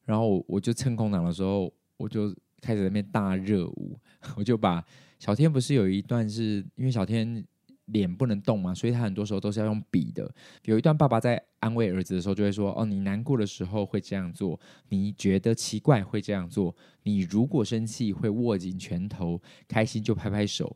[0.04, 2.32] 然后我就趁空档的时候，我就。
[2.64, 3.98] 开始在那边大热舞，
[4.36, 4.82] 我就把
[5.18, 7.44] 小天不是有一段是因为小天
[7.86, 10.34] 脸不能动嘛，所以他很多时候都是要用笔的。
[10.64, 20.74] 有一段爸爸在安慰儿子的时候，就会说：“哦，你难过的时候会这样做，你觉得奇怪会这样做，你如果生气会握紧拳头，开心就拍拍手，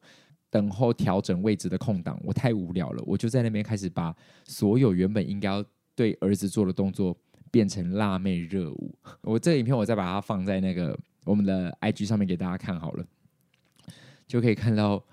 [0.50, 7.16] 等候调整位置的空档。”我太无聊了，我就在那边开始把所有原本应该要对儿子做的动作
[7.50, 8.94] 变成辣妹热舞。
[9.22, 10.98] 我这个影片我再把它放在那个。
[11.28, 13.04] 我们的 IG 上面给大家看好了，
[14.26, 15.04] 就可以看到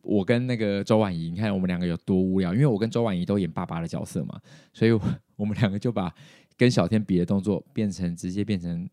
[0.00, 2.54] 我跟那个周婉仪，你看我们两个有多无聊。
[2.54, 4.40] 因为我跟周婉仪都演爸爸的角色嘛，
[4.72, 4.92] 所以
[5.36, 6.14] 我们两个就把
[6.56, 8.88] 跟小天比的动作变成直接变成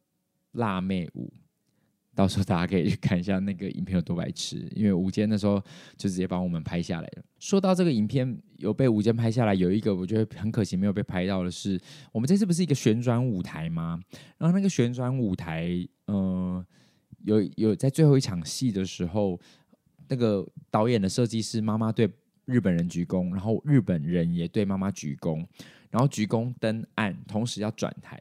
[0.51, 1.31] 辣妹舞。
[2.13, 5.59] 到时候大家可以去看一下那个影片有多白痴，因为吴坚那时候
[5.97, 7.23] 就直接帮我们拍下来了。
[7.39, 11.79] 说到这个影片有被吴坚拍下来，有一个我觉得很可惜没有被拍到的是，
[12.11, 13.99] 我们这次不是一个旋转舞台吗？
[14.37, 15.87] 然后那个旋转舞台。
[16.13, 16.65] 嗯、
[17.23, 19.39] 有有在最后一场戏的时候，
[20.09, 22.09] 那个导演的设计师妈妈对
[22.43, 25.37] 日本人鞠躬，然后日本人也对妈妈鞠躬，
[25.89, 28.19] 然后鞠躬登岸，同时要转台。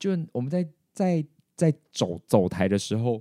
[0.00, 1.24] 就我们在在
[1.58, 3.20] 在走走台的时候，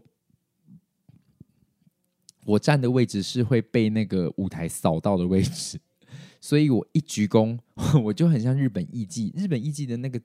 [2.46, 5.80] 我站的位置是会被那个舞台扫到的位置，
[6.40, 7.58] 所以我一鞠躬，
[8.06, 9.34] 我就很像日本艺伎。
[9.36, 10.22] 日本艺伎的那个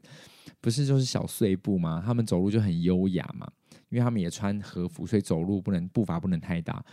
[0.61, 2.03] 不是就是小碎步吗？
[2.05, 3.51] 他们走路就很优雅嘛。
[3.88, 6.85] 因为他们也穿和服，所以走路不能步伐不能太大。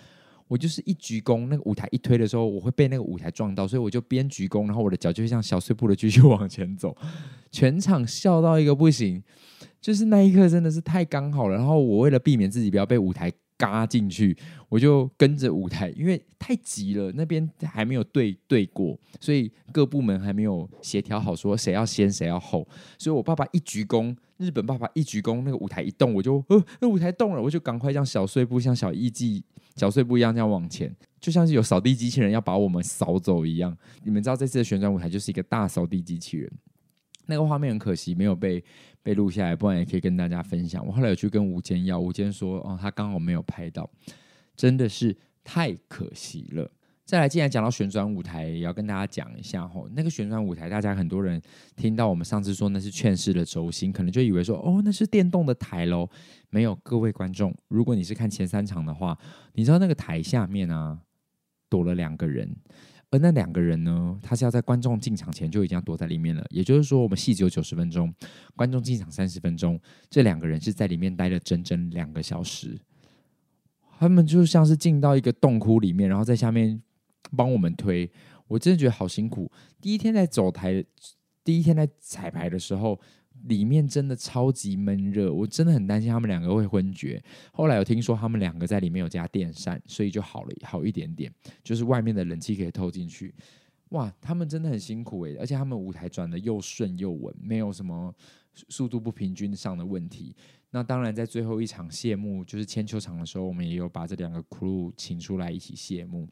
[0.47, 6.97] 我就是一鞠躬，那个舞台一推的时候，我会被那个舞台撞到，所以我就边鞠躬，然后我的脚就会像小碎步的继续往前走。
[7.51, 9.23] 全场笑到一个不行，
[9.81, 11.55] 就是那一刻真的是太刚好了。
[11.55, 14.37] 然后我为了避免自己不要被舞台嘎进去，
[14.69, 22.65] 我就跟着舞台，因为太急了，那边还没有对对过，所以各部门还没有协调好，说谁要先谁要后。
[22.97, 29.43] 所以我爸爸一鞠躬，日本爸爸一鞠躬，那个舞台一动，我就呃，那舞台动了，我就赶快像小碎步，像小艺伎
[29.75, 33.77] 小碎步一样这样往前，就像是有扫地机器人要把我们扫走一样。
[34.03, 36.49] 你们知道这次的旋转舞台就是一个大扫地机器人。
[37.29, 38.61] 那个画面很可惜没有被
[39.03, 40.85] 被录下来，不然也可以跟大家分享。
[40.85, 43.89] 我后来有去跟吴坚要，吴坚说哦，他刚好没有拍到，
[44.55, 46.69] 真的是太可惜了。
[47.05, 51.41] 再来，既然讲到旋转舞台，也要跟大家讲一下吼，那个旋转舞台，大家很多人
[51.75, 56.07] 听到我们上次说那是劝世的轴心，可能就以为说哦，那是电动的台喽。
[56.49, 59.17] 没有，各位观众，如果你是看前三场的话，
[59.53, 60.99] 你知道那个台下面啊
[61.69, 62.55] 躲了两个人。
[63.11, 66.45] 而那两个人呢，他是要在观众进场前就已经要躲在里面了。
[66.49, 68.13] 也就是说，我们戏只有九十分钟，
[68.55, 72.79] 观众进场三十分钟，这两个人是在里面待了整整两个小时。
[73.97, 76.81] 他们就像是进到一个洞窟里面，然后在下面
[77.35, 78.09] 帮我们推。
[78.47, 79.51] 我真的觉得好辛苦。
[79.81, 80.85] 第一天在走台，
[81.43, 82.99] 第一天在彩排的时候。
[83.47, 87.23] 里面真的超级闷热，我真的很担心他们两个会昏厥。
[87.51, 93.33] 后来有听说他们两个在里面有加电扇，所以就好了，好一点点，就是外面的冷气可以透进去。
[93.89, 98.13] 哇，他们真的很辛苦诶，而且他们舞台转得又顺又稳，没有什么
[98.67, 100.35] 速度不平均上的问题。
[100.71, 106.27] 那当然，在最后一场谢幕，就是千秋场的时候，我们也有把这两个 crew 请出来一起谢幕。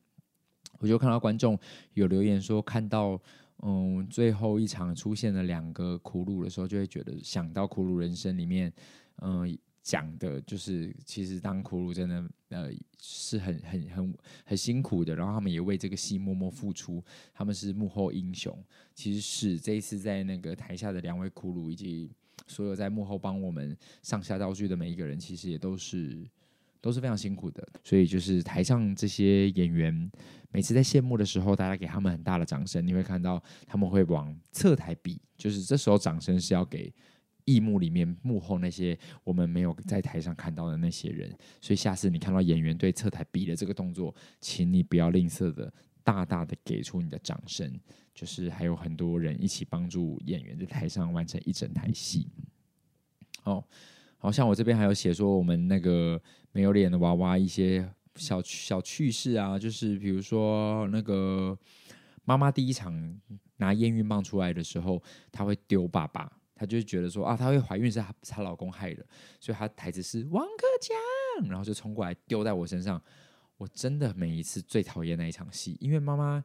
[0.79, 1.57] 我就看到观众
[1.93, 3.21] 有留言说看到。
[3.63, 8.71] 嗯，最后一场出现了两个苦鲁的时候，就会觉得想到苦鲁人生里面，
[9.21, 17.03] 嗯，讲的就是其实当苦鲁真的呃是很很很很辛苦的，然后他们也为这个戏默默付出，
[17.33, 18.55] 他们是幕后英雄。
[18.93, 22.11] 其实是这一次在那个台下的两位苦鲁以及
[22.45, 26.27] 所有在幕后帮我们上下道具的每一个人，其实也都是
[26.87, 27.67] 都是非常辛苦的。
[27.83, 30.11] 所以就是台上这些演员，
[30.51, 36.91] 每次在谢幕的时候，大家给他们很大的掌声，你会看到他们会往侧台比，就是这时候掌声是要给
[37.45, 41.29] 荧幕里面幕后那些我们没有在台上看到的那些人。
[41.61, 45.71] 所以下次你看到演员对侧台比的这个动作，请你不要吝啬的。
[46.07, 47.69] 大大的给出你的掌声，
[48.15, 52.29] 就是还有很多人一起帮助演员在台上完成一整台戏。
[53.43, 53.61] 哦，
[54.17, 56.17] 好像我这边还有写说我们那个
[56.57, 61.55] 没有脸的娃娃一些小小趣事啊，就是比如说那个
[62.25, 63.15] 妈妈第一场
[63.57, 64.99] 拿验孕棒出来的时候，
[65.31, 69.05] 她会丢爸爸，她就觉得说啊，她会怀孕是她她老公害的，
[69.39, 72.99] 所以她台词是王克强，然后就冲过来丢在我身上。
[73.57, 76.43] 我真的每一次最讨厌那一场戏，因为妈妈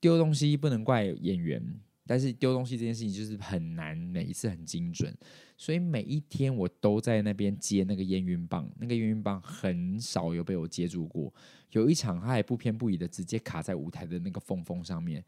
[0.00, 1.62] 丢东西不能怪演员，
[2.06, 5.14] 但是丢东西这件事情就是很难，每一次很精准，
[5.56, 11.32] 所以每一天我都在那边接那个验孕棒，那个验孕棒很少有被我接住过。
[11.70, 15.24] 有一场，他还不偏不倚的直接卡在舞台的那个缝缝上面，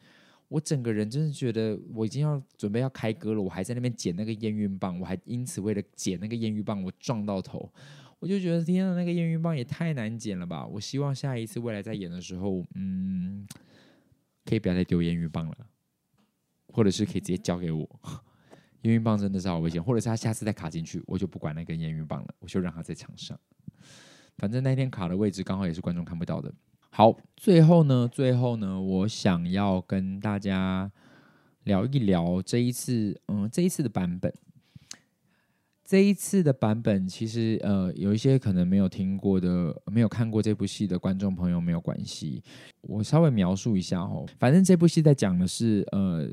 [0.49, 7.73] 我整个人真的觉得我已经要准备要开歌了，我还在那边捡那个验孕棒，我还因此为了捡那个验孕棒，我撞到头。
[8.21, 10.67] 我就觉得天啊，那个验孕棒也太难捡了吧！
[10.67, 13.47] 我希望下一次未来在演的时候，嗯，
[14.47, 15.57] 可以不要再丢验孕棒了，
[16.75, 17.89] 或者是可以直接交给我。
[18.83, 23.39] 验孕棒真的是好危险，或者是他下次再卡进去，我就不管那根验孕棒了，我就让他在场上。
[24.37, 26.53] 反正那天卡的位置刚好也是观众看不到的。
[26.91, 30.91] 好，最后呢，最后呢，我想要跟大家
[31.63, 34.35] 聊一聊这一次，嗯，这一次的版本。
[35.87, 42.43] 这一次的版本，其实呃，有一些可能没有听过的、没有看过这部戏的观众朋友没有关系，
[42.81, 44.25] 我稍微描述一下哦。
[44.39, 46.27] 反正这部戏在讲的是，呃，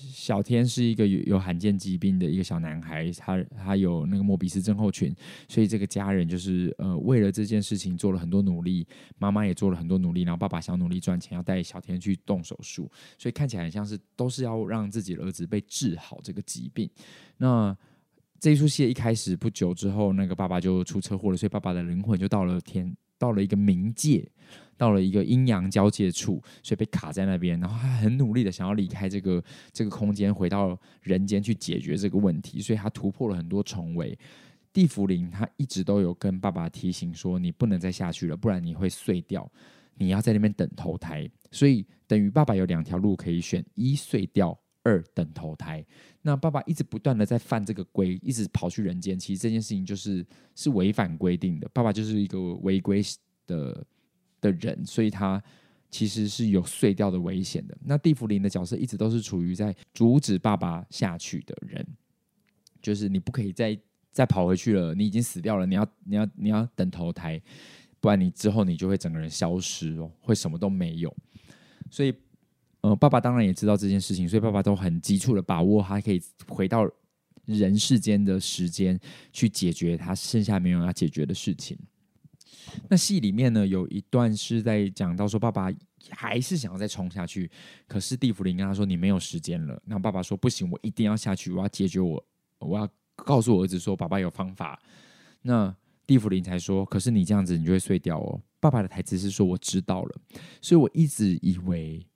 [0.00, 5.14] 小天是一个有有罕见疾病的一个小男孩，他他有那个莫比斯症候群，
[5.48, 8.86] 所以这个家人就是呃，为了这件事情做了很多努力，
[9.18, 16.88] 妈妈也做了很多努力，然后爸爸想努力赚钱，要带小天去动手术，所以看起来很像是都是要让自己的儿子被治好这个疾病。
[17.36, 17.76] 那
[18.38, 24.26] 这一出戏一开始不久之后，那个爸爸就出车祸了，所以爸爸的灵魂就到了天，到了一个冥界，
[24.78, 27.60] 到了一个阴阳交界处，所以被卡在那边。
[27.60, 34.18] 然后他很努力的想要离开这个这个空间，回到人间去解决这个问题，所以他突破了很多重围。
[34.72, 39.50] 地缚灵他一直都有跟爸爸提醒说：“你不能再下去了，不然你会碎掉。
[39.96, 44.58] 你要在那边等投胎。”所以等于爸爸有两条路可以选：一碎掉。
[44.82, 45.84] 二等投胎，
[46.22, 49.18] 那爸爸一直不断的在犯这个规，一直跑去人间。
[49.18, 50.24] 其实这件事情就是
[50.54, 51.68] 是违反规定的。
[51.74, 53.02] 爸爸就是一个违规
[53.46, 53.86] 的
[54.40, 55.42] 的人，所以他
[55.90, 57.76] 其实是有碎掉的危险的。
[57.84, 61.86] 那地缚灵的角色一直都是处于在阻止爸爸下去的人，
[62.80, 63.78] 就是你不可以再
[64.10, 67.38] 再跑回去了，你已经死掉了，你要你要你要等投胎，
[68.00, 71.14] 不然你之后你就会整个人消失哦，会什么都没有。
[71.90, 72.14] 所以。
[72.82, 76.88] 呃，爸爸当然也知道这件事情，所以爸爸都很急促的把握他可以回到
[77.44, 78.98] 人世间的时间，
[79.32, 81.78] 去解决他剩下没有要解决的事情。
[82.88, 85.70] 那戏里面呢，有一段是在讲到说，爸爸
[86.10, 87.50] 还是想要再冲下去，
[87.86, 92.24] 可是地缚灵跟他说：“你没有时间了。”那爸爸说：“不行，我一定要下去，我要解决我，
[92.60, 94.80] 我要告诉我儿子说，爸爸有方法。”
[95.42, 95.74] 那
[96.06, 100.20] 地缚灵才说：“可是你这样子，你就会碎掉哦。”爸爸的台词是说：“我知道了。”
[100.62, 102.06] 所以我一直以为。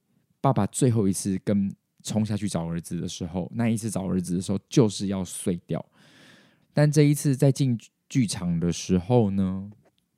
[0.45, 5.83] 爸爸最后一次跟冲下去找儿子的时候，那一次找儿子的时候就是要碎掉。
[6.75, 7.79] 但这一次在进
[8.11, 9.71] 剧场的时候呢，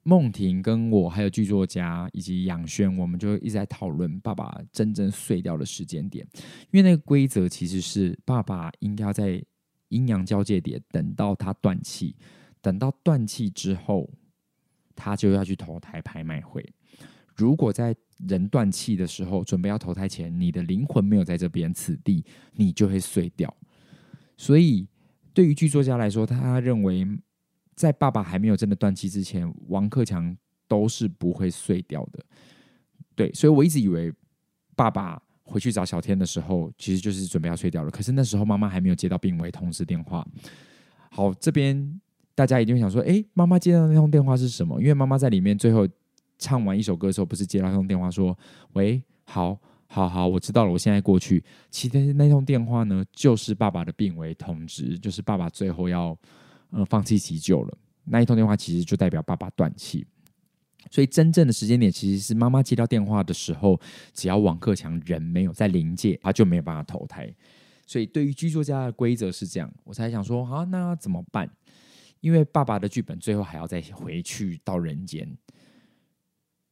[0.03, 6.27] 梦婷跟我还有剧作家以及杨轩，我们就一直在讨论爸爸真正碎掉的时间点。
[6.73, 9.41] 因为那个规则其实是爸爸应该要在
[9.91, 12.17] 阴阳交界点等到他断气，
[12.61, 14.11] 等到断气之后，
[14.97, 16.69] 他就要去投胎拍卖会。
[17.37, 17.95] 如果在
[18.27, 23.55] 人断气的时候，准备要投胎前，你的灵魂没有在这边此地，你就会碎掉。
[24.39, 24.89] 所以，
[25.35, 27.07] 对于剧作家来说，他认为
[27.75, 30.35] 在爸爸还没有真的断气之前，王克强
[30.67, 32.25] 都是不会碎掉的。
[33.15, 34.11] 对，所以我一直以为
[34.75, 37.91] 爸爸回去找小天的时候，其实就是准备要碎掉了。
[37.91, 40.27] 可是那时候妈妈还没有接到病危通知电话。
[41.11, 42.01] 好，这边
[42.35, 44.81] 大家一定会想说，诶，妈妈接到那通电话是什么？
[44.81, 45.87] 因为妈妈在里面最后。
[46.39, 48.37] 唱完一首歌的时候，不是接到一通电话说
[48.75, 56.17] ：“喂，好，好，好，我知道了，我现在过去。”其实那通电话呢，就是爸爸的病危通知，就是爸爸最后要
[56.71, 57.79] 呃放弃急救了。
[58.05, 60.07] 那一通电话其实就代表爸爸断气，
[60.91, 63.81] 所以真正的时间点其实是妈妈接到电话的时候，
[64.13, 67.35] 只要王克强人没有在临界，他就没有办法投胎。
[67.87, 71.51] 所以对于剧作家的规则是这样，我才想说啊，那怎么办？
[72.21, 75.29] 因为爸爸的剧本最后还要再回去到人间，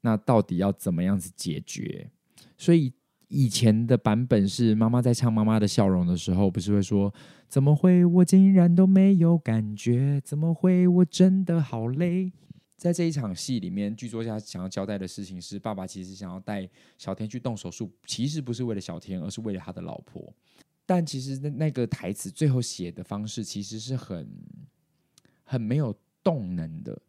[0.05, 2.11] 那到底要怎么样子解决？
[2.59, 2.93] 所以
[3.29, 7.13] 以前的版本是妈妈在唱《妈妈的笑容》的时候，不是会说
[7.49, 10.21] 怎么会我竟然都没有感觉？
[10.23, 12.31] 怎么会我真的好累？
[12.77, 20.31] 在这一场戏里面，剧作家想要交代的事情是，爸爸其实想要带小天去动手术，其实不是为了小天，而是为了他的老婆。
[20.85, 24.29] 但其实那那个台词最后写的方式，其实是很
[25.45, 27.01] 很没有动能的。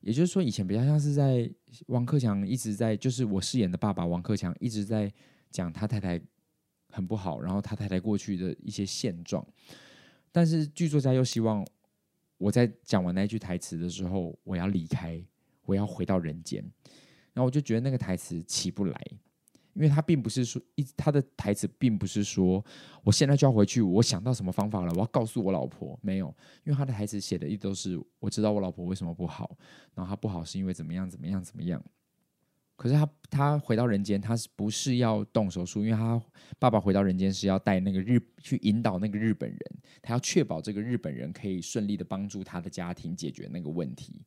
[0.00, 1.50] 也就是说，以前比较像是在
[1.86, 5.12] 王克强一直在，就是我饰演的爸爸王克强一直在
[5.50, 6.20] 讲他太太
[6.88, 9.46] 很不好，然后他太太过去的一些现状。
[10.32, 11.66] 但是剧作家又希望
[12.38, 15.22] 我在讲完那句台词的时候，我要离开，
[15.66, 16.62] 我要回到人间。
[17.32, 19.00] 然后我就觉得那个台词起不来。
[19.74, 22.64] 因为他并不是说一，他的台词并不是说
[23.04, 25.98] 我现在就要回去，我想到什么方法了，我要告诉我老婆。
[26.02, 26.26] 没有，
[26.64, 29.56] 因为他的台词写的一直都是我知道我老婆为什么不好，
[29.94, 31.82] 然后他不好是因为怎么样怎么样怎么样。
[32.76, 35.84] 可是他他回到人间，他是不是要动手术？
[35.84, 36.20] 因为他
[36.58, 39.60] 爸爸回到人间是要带那个日去引导那个日本人，
[40.02, 44.20] 他要确保这个日本人可以顺利的帮助他的家庭解决那个问题。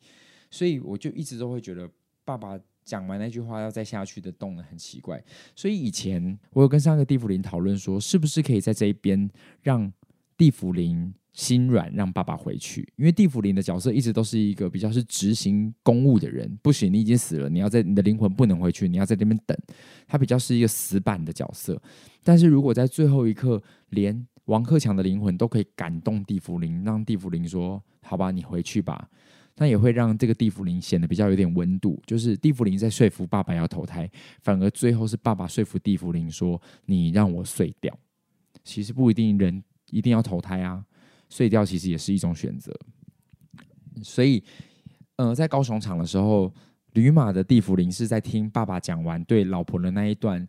[0.50, 1.90] 所以我就一直都会觉得
[2.24, 2.60] 爸爸。
[2.84, 5.24] 讲完那句话要再下去的动能很奇怪，
[5.56, 9.30] 所以以前我有跟上个地府灵讨论说，是不是可以在这一边
[9.62, 9.92] 让
[10.38, 12.88] 地府灵心软，让爸爸回去？
[12.96, 19.58] 因为地府灵的角色一直都是一个比较是执行公务的人，不行，你已经死了，你要在你的灵魂不能回去，你要在这边等。
[20.08, 21.82] 他比较是一个死板的角色，
[22.24, 29.10] 但是如果在最后一刻，连王克强的灵魂都可以感动地府灵，让地府灵说：“好吧，你回去吧。”
[29.58, 34.10] 那也会让这个地府灵显得比较有点温度，就是地府灵在说服爸爸要投胎，
[34.42, 37.96] 反而最后是爸爸说服地府灵说：“你让我碎掉。”
[38.64, 40.84] 其实不一定人一定要投胎啊，
[41.30, 42.74] 碎掉其实也是一种选择。
[44.02, 44.44] 所以，
[45.18, 46.52] 呃，在高雄场的时候，
[46.94, 50.48] 吕马的地府灵是在听爸爸讲完对老婆的那一段，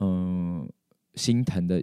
[0.00, 0.66] 嗯、
[1.14, 1.82] 心疼的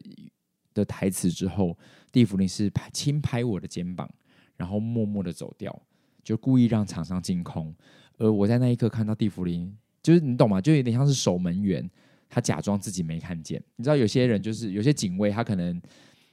[0.74, 1.78] 的台词之后，
[2.12, 4.10] 地府灵是拍轻拍我的肩膀，
[4.58, 5.80] 然后默默的走掉。
[6.24, 7.76] 就故意让场上净空，
[8.18, 10.62] 而我在那一刻看到地府灵，就是你懂吗？
[10.62, 11.88] 就有点像是守门员，
[12.30, 13.62] 他假装自己没看见。
[13.76, 15.82] 你知道有些人就是有些警卫，他可能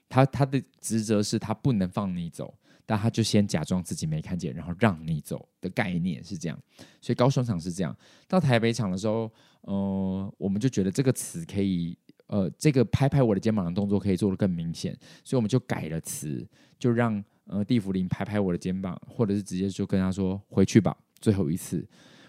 [0.08, 2.54] 他他的职责是他不能放你走，
[2.86, 6.58] 但他就先假装自己没看见，然后让你走的概念是这样。
[7.00, 7.96] 所以高雄场是这样，
[8.28, 9.30] 到台北场的时候，
[9.62, 16.46] 呃，我们就觉得这个词可以，呃，这个拍拍我的肩膀的动作可以做得更明显，所以我们就改了词，
[16.78, 17.22] 就让。
[17.50, 21.84] 呃，地府灵拍拍我的肩膀，或者是直接就跟他说回去吧，最后一次。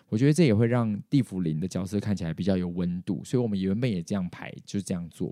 [0.10, 5.32] 我觉得这也会让地府灵的角色看起来比较有温度，所以我们原本也这样排，就这样做，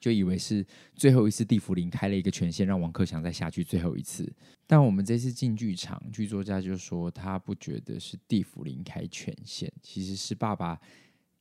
[0.00, 4.30] 就以为是最后一次地府灵开了一个权限，让王克强再下去最后一次。
[4.66, 10.76] 但我们这次进剧场，剧作家就说他不觉得是地府灵开权限，其实是爸爸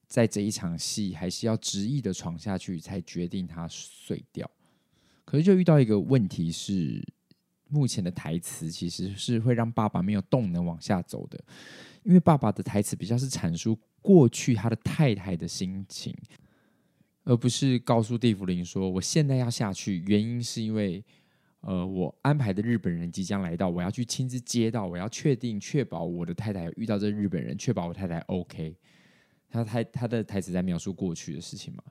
[0.06, 4.48] 在这一场戏还是要执意的闯下去，才决定他碎掉。
[5.26, 7.04] 可是就遇到一个问题是。
[7.70, 11.44] 目前的台词其实是会让爸爸没有动能往下走的，
[12.04, 16.16] 因为爸爸的台词比较是阐述过去他的太太的心情，
[17.24, 21.04] 而不是告诉地府灵说我现在要下去，原因是因为
[21.62, 28.76] 呃我安排的日本人即将来到，我要去亲自接到，我要确定确保我的太太遇到这日本人，确保我太太 OK。
[29.50, 31.84] 他台他的台词在描述过去的事情嘛。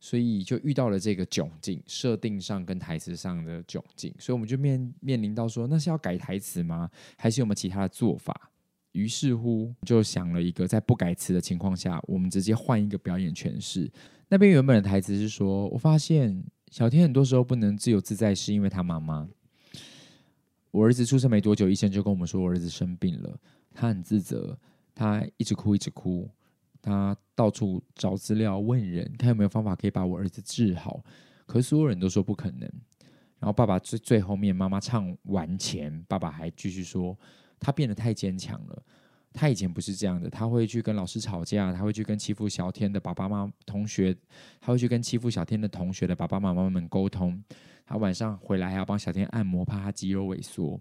[0.00, 6.90] 所以就遇到了这个窘境，设定上跟台词上的窘境，所以我们就面面临到说，那是要改台词吗？
[7.16, 8.50] 还是有没有其他的做法？
[8.92, 13.90] 于是乎就想了一个，在不改词的情况下，我们直接换一个表演诠释。
[14.28, 19.28] 那边原本的台词是说，我发现小天很多时候不能自由自在，是因为他妈妈。
[20.70, 23.38] 我儿子出生没多久，医生就跟我们说我儿子生病了，
[23.74, 24.58] 他很自责，
[24.94, 26.28] 他一直哭，一直哭。
[26.80, 31.04] 他到处找资料问人，看有没有方法可以把我儿子治好。
[31.46, 32.60] 可是所有人都说不可能。
[33.40, 37.16] 然后爸爸最最后面，妈妈唱完前，爸爸还继续说，
[37.60, 38.82] 他变得太坚强了。
[39.32, 44.16] 他以前不是这样的，他会去跟老师吵架，他会去跟欺负小天的爸爸妈妈同学，
[44.60, 47.42] 他会去跟欺负小天的同学的爸爸妈妈们沟通。
[47.86, 50.80] 他晚上回来还要帮小天按摩，怕他肌肉萎缩。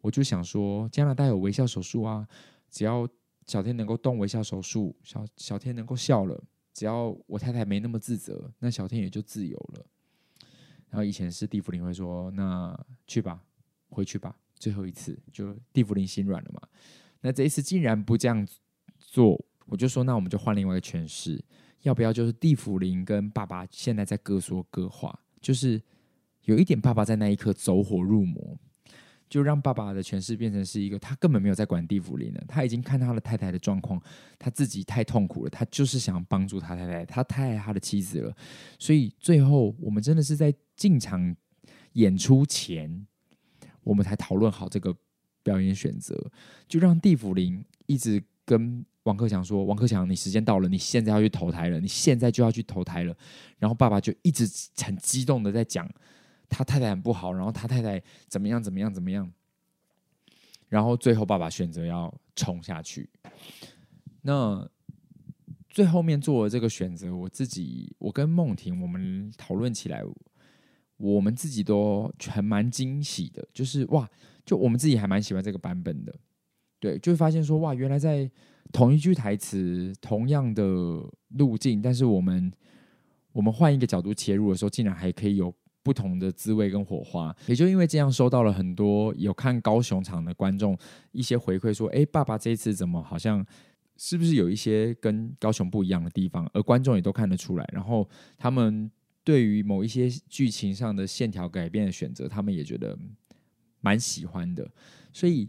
[0.00, 2.26] 我就想说，加拿大有微笑手术啊，
[2.70, 3.08] 只要。
[3.50, 6.40] 小天能够动微笑手术，小小天能够笑了，
[6.72, 9.84] 只要我太太没那么自责，那小天也就自由了。
[10.88, 12.78] 然后以前是地府灵会说：“那
[13.08, 13.42] 去吧，
[13.88, 16.60] 回去吧，最后一次。”就地府灵心软了嘛。
[17.22, 18.46] 那这一次竟然不这样
[19.00, 21.44] 做，我就说：“那我们就换另外一个诠释，
[21.82, 25.18] 要不要就是地府灵跟爸爸现在在各说各话？
[25.40, 25.82] 就是
[26.44, 28.56] 有一点爸爸在那一刻走火入魔。
[29.30, 34.02] 就让爸爸的诠释变成是一个，他根本没有在管地府灵了，他已经看他的太太的状况，
[34.40, 38.36] 他自己太痛苦了，他就是想帮助他太太，他太爱他的妻子了，
[38.76, 41.34] 所以最后我们真的是在进场
[41.92, 43.06] 演出前，
[43.84, 44.92] 我们才讨论好这个
[45.44, 46.30] 表演选择，
[46.66, 53.16] 就让地府灵一直跟王克强说：“王克强，你时间到了，你现在要去投胎了，你现在就要去投胎了。”
[53.58, 54.44] 然后爸爸就一直
[54.84, 55.88] 很激动的在讲。
[56.50, 59.32] 他太太很不好，然后他太太怎么样怎么样怎么样，
[60.68, 63.08] 然后最后爸爸选择要冲下去。
[64.22, 64.68] 那
[65.68, 70.02] 最后面做的这个选择，我自己我跟梦婷我们讨论起来，
[70.96, 74.06] 我们自己都还蛮惊喜的，就是哇，
[74.44, 76.14] 就我们自己还蛮喜欢这个版本的，
[76.80, 78.28] 对，就会发现说哇，原来在
[78.72, 80.64] 同一句台词、同样的
[81.28, 82.52] 路径，但是我们
[83.32, 85.54] 我们换一个角度切入的时候，竟然还可以有。
[85.82, 90.76] 不同的滋味跟火花，也就因为这样，收到了很多有看高雄场的观众
[91.12, 93.44] 一些回馈，说：“哎，爸爸这次怎么好像
[93.96, 98.90] 是不是有一些跟高雄不一样的地方？”而观众也都看得出来，然后他们
[99.24, 102.98] 对于某一些剧情上的线条改变的选择，他们也觉得
[103.80, 104.70] 蛮喜欢的。
[105.12, 105.48] 所以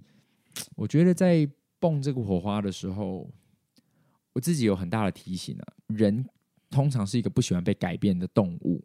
[0.76, 1.46] 我觉得在
[1.80, 3.30] 蹦这个火花的时候，
[4.32, 6.26] 我自己有很大的提醒啊，人
[6.70, 8.82] 通常是一个不喜欢被改变的动物。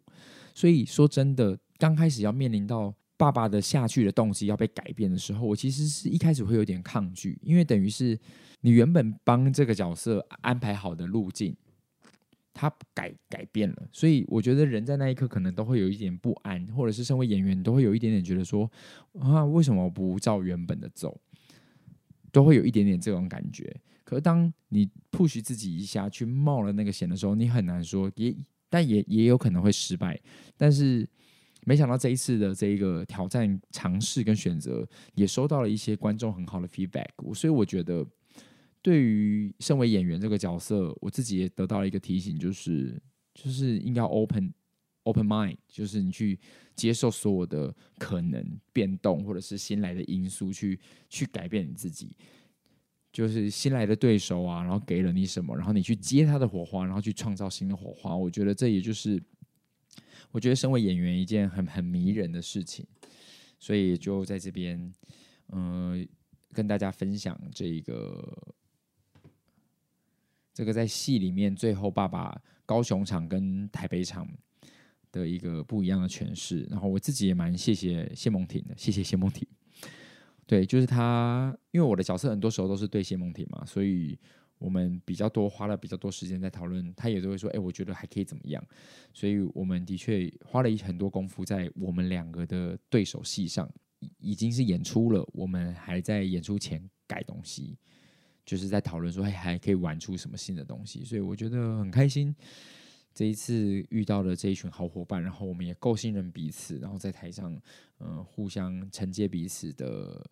[0.57, 8.19] 所以说真的，刚开始要面临到爸爸的下去的动机要被改变的时候，我其实是一开始会有点抗拒，因为等于是
[8.61, 11.55] 你原本帮这个角色安排好的路径，
[12.55, 13.87] 他改改变了。
[13.91, 18.67] 所以我觉得人在那一刻可能都会有一点不安，或者是身为演员，都会有一点点觉得说
[19.19, 21.21] 啊，为什么不照原本的走？
[22.31, 23.79] 都会有一点点这种感觉。
[24.03, 28.35] 可是当你 push 自己一下去冒了那个险的时候，你很难说也。
[28.69, 30.19] 但也也有可能会失败，
[30.57, 31.07] 但是
[31.65, 38.05] 没想到这一次的这一个挑战尝试跟选择，也收到了一些观众很好的 feedback，所以我觉得
[38.81, 43.01] 对于身为演员这个角色，我自己也得到了一个提醒，就是
[43.33, 44.53] 就是应该 open
[45.03, 46.39] open mind，就是你去
[46.75, 50.75] 接受所有的可能变动或者是新来的因素去，
[51.09, 52.15] 去去改变你自己。
[53.17, 58.15] 就是新来的对手啊，然后给了你什么，然后你去接他的火花，然后去创造新的火花。
[58.15, 59.19] 我觉得这也就是，
[60.29, 62.85] 我觉得身为演员一件很很迷人的事情。
[63.57, 64.93] 所以就在这边，
[65.51, 66.07] 嗯、
[66.53, 68.53] 跟大家分享这一个，
[70.53, 74.27] 这个在戏里面最后爸爸高雄场跟台北场
[75.11, 76.67] 的一个不一样的诠释。
[76.69, 79.47] 然后我自己也蛮谢谢谢梦婷的，谢谢谢梦婷。
[80.47, 84.17] 对，就是他，因为我的角色很多时候都是对谢梦婷嘛，所以
[84.57, 88.65] 我们比较多花了比较多时间在讨论，他也都会说，哎，我觉得还可以怎么样，
[89.13, 93.69] 所以我们的确花了很多功夫在我们两个的对手戏上，
[94.19, 97.77] 已经是演出了，我们还在演出前改东西，
[98.45, 102.33] 就是在讨论说，哎，还可以玩出什么新的东西，所以我觉得很开心。
[103.17, 107.59] 这一次遇到了这一群好伙伴，然后我们也够信任彼此，然后在台上，
[107.97, 110.23] 嗯、互相承接彼此的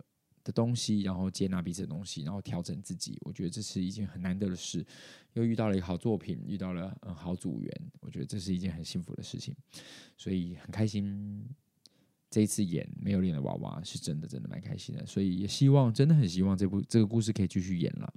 [0.44, 3.18] 的东西，然后接纳彼此的东西，然后调整自己。
[3.22, 4.86] 我觉得这是一件很难得的事。
[5.34, 9.56] 又遇到了一个好作品，遇到了嗯好组员，我觉得这是一件很幸福的事情，
[10.16, 11.44] 所以很开心。
[12.30, 15.04] 这一次演没有脸的娃娃是真的，真的蛮开心的。
[15.08, 18.14] 所以也希望，真的很希望这部这个故事可以继续演了，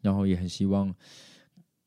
[0.00, 0.94] 然后也很希望。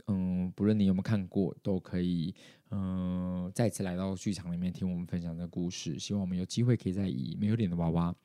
[0.08, 2.34] 嗯，不论你有没有看过，都可以
[2.72, 6.00] 嗯再次来到剧场里面听我们分享这个故事。
[6.00, 8.16] 希望我们有机会可以再以没有脸的娃娃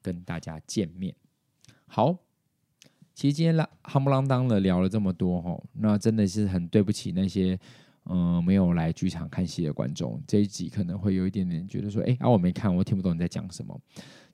[0.00, 1.14] 跟大家见面。
[1.86, 2.16] 好，
[3.14, 7.58] 其实今天啦，夯不啷当的聊了这么多哈，那真的是很对不起那些
[8.06, 10.22] 嗯没有来剧场看戏的观众。
[10.26, 13.78] 这一集可能会有一点点觉得说，哎啊我没看，我听不懂你在讲什么。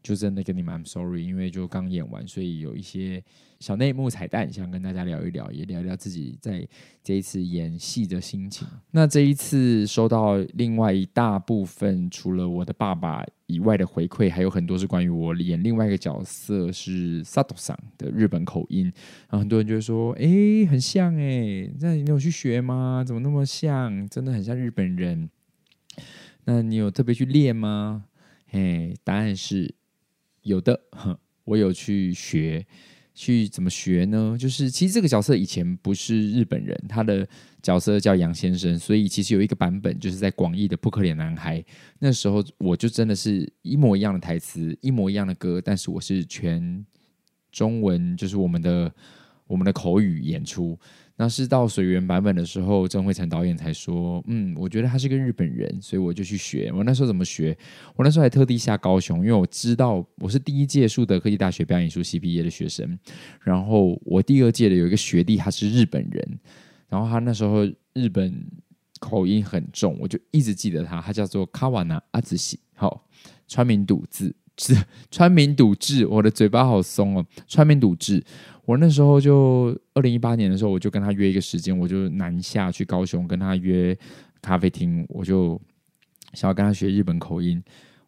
[0.05, 3.25] 就真的跟你们 I'm sorry，因为就刚演完，所以有一些
[3.59, 6.69] 小内幕彩蛋，想跟大家聊一聊，也聊聊自己在
[7.03, 8.69] 这一次演戏的心情。
[8.91, 18.85] 那这一次收到另外一大部分，除了我的爸爸以外的回馈，还有很多是关于我演另外一个角色是 Sato 桑的日本口音。
[19.31, 23.03] 然后很多人就会说：“哎，很像哎，那你有去学吗？
[23.03, 24.07] 怎么那么像？
[24.11, 25.31] 真的很像日本人。
[26.45, 28.05] 那你有特别去练吗？”
[28.47, 29.75] 嘿，答案是。
[30.45, 30.81] 有的，
[31.45, 32.65] 我有去学，
[33.15, 34.37] 去怎么学呢？
[34.39, 37.27] 就是其实这个角色以前不是日本人，他的
[37.63, 41.61] 角色叫杨先生，所以其实有一个版本就是在广义的《扑克脸男孩》
[41.99, 46.85] 那时候，我就真的是一模一样的台词，一模一样的歌，但是我是全
[47.51, 48.95] 中文，就是我们的
[49.47, 50.79] 我们的口语演出。
[51.17, 56.73] 那是到水源版本的时候，曾慧诚导演才说：“嗯，我觉得他是个日本人，所以我就去学。
[56.75, 57.57] 我那时候怎么学？
[57.95, 62.99] 我那时候还特地下高雄，因为我知道我是第一届树德科技大学表演艺术系毕业的学生。
[63.41, 66.39] 然后我第二届的有一个学弟，他是日本人，
[66.89, 68.35] 然后他那时候日本
[68.99, 73.07] 口音很重，我就一直记得他，他叫做卡瓦纳阿子喜，好，
[73.47, 74.75] 川名笃字。”是
[75.11, 77.27] 川民笃志，我的嘴巴好松哦。
[77.49, 78.25] 川民笃志，
[78.65, 83.97] 我那时候就二零一八年的时候，我就跟他约一个时间，我就南下去高雄跟他约
[84.41, 85.61] 咖啡厅，我就
[86.35, 87.63] 想要跟他学日本口音。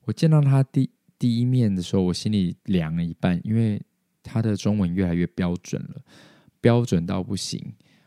[0.04, 0.88] 我见到他第
[1.18, 3.82] 第一面的时候，我心里凉了一半，因为
[4.22, 6.00] 他的中文越来越标准了，
[6.60, 7.60] 标准到不行。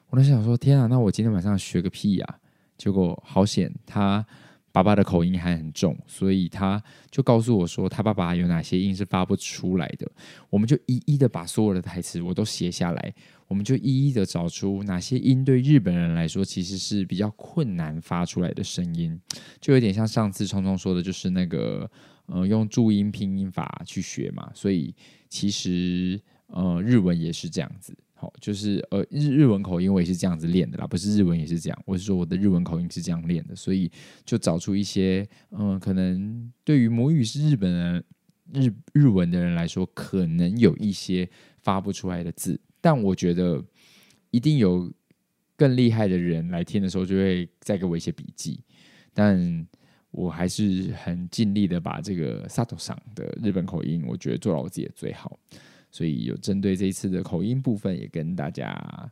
[0.09, 2.39] 我那时想说，天啊，那我今天晚上学个屁呀、啊！
[2.77, 4.25] 结果好险，他。
[4.71, 10.09] 爸爸的口音还很重，所以他就告诉我说，他爸爸有哪些音是发不出来的。
[10.49, 13.13] 我们就一一的把所有的台词我都写下来，
[13.47, 19.19] 我们就一一的找出哪些音对日本人来说其实是比较困难发出来的声音，
[19.59, 21.89] 就有点像上次聪聪说的，就是那个
[22.27, 24.51] 呃用注音拼音法去学嘛。
[24.53, 24.93] 所以
[25.29, 27.97] 其实呃日文也是这样子。
[28.19, 33.89] 好，就是呃日日文口音我也是这样子练的啦，不是日文也是这样，我是说我的日文口音是这样练的，所以
[34.25, 38.03] 就找出一些嗯、可能对于母语是日本人
[38.53, 41.29] 日日文的人来说，可能有一些
[41.61, 43.63] 发不出来的字，但我觉得
[44.31, 44.91] 一定有
[45.55, 48.59] 更厉害的人来听的时候，就会再给我一些笔记，
[49.13, 49.65] 但
[50.11, 55.39] 我还是很尽力的把这个萨托桑的日本口音，我觉得做到我自己的最好。
[55.91, 59.11] 所以有针对这一次的口音部分，也跟大家，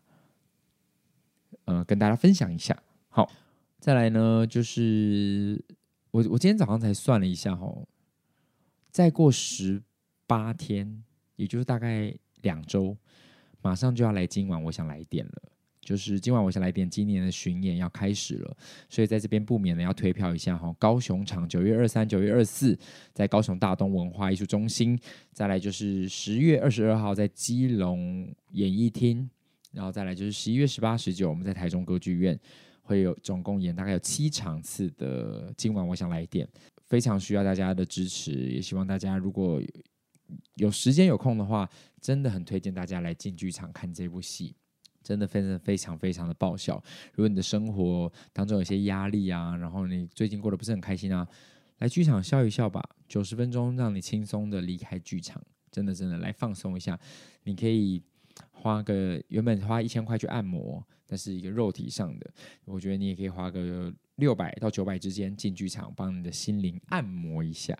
[1.65, 2.77] 呃，跟大家分享一下。
[3.09, 3.29] 好，
[3.79, 5.63] 再来呢，就是
[6.11, 7.87] 我我今天早上才算了一下，哦，
[8.91, 9.81] 再过十
[10.25, 11.03] 八天，
[11.35, 12.95] 也就是大概两周，
[13.61, 15.41] 马上就要来今晚我想来电了。
[15.87, 18.57] 就是今晚我想来点今年的巡演要开始了，
[18.89, 20.75] 所以在这边不免的要推票一下哈。
[20.77, 22.77] 高雄场九月二三、九月二四
[23.13, 24.99] 在高雄大东文化艺术中心，
[25.31, 29.29] 再来就是十月二十二号在基隆演艺厅，
[29.71, 32.37] 然后再来就是十一月十八、十九我们在台中歌剧院
[32.81, 35.53] 会有总共演大概有七场次的。
[35.55, 36.45] 今晚我想来点，
[36.87, 39.61] 非常需要大家的支持，也希望大家如果
[40.55, 41.69] 有时间有空的话，
[42.01, 44.53] 真的很推荐大家来进剧场看这部戏。
[45.07, 46.83] 真的非常非常非常的爆笑。
[47.13, 51.25] 如果你的生活当中有些压力啊，然后你最近过得不是很开心啊，
[51.77, 55.41] 来剧场笑一笑吧，九十分钟让你轻松的离开剧场，
[55.71, 56.99] 真的真的来放松一下。
[57.45, 58.03] 你可以
[58.51, 62.29] 花个原本花一千块去按摩，但是一个肉体上的，
[62.65, 67.73] 我觉得你也可以花个六百到九百之间进剧场，帮你的心灵按摩一下。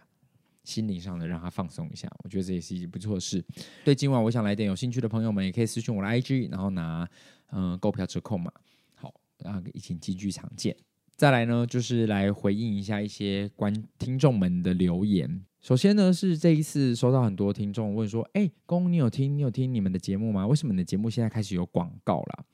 [0.68, 3.42] 心灵上的让他放松一下，我觉得这也是一件不错的事。
[3.86, 7.08] 对，今晚我想来点有兴趣的朋友们，也可以私讯我的 IG，然后拿
[7.52, 8.52] 嗯购票折扣码。
[8.94, 10.76] 好，然后一起进剧场见。
[11.16, 15.42] 再来呢，就是来回应一下一些观听众们的留言。
[15.62, 20.46] 首先呢，是这一次收到很多听众问说：“哎，公，你有听你有听你们的节目吗？
[20.46, 22.46] 为什么你的节目现在开始有广告了？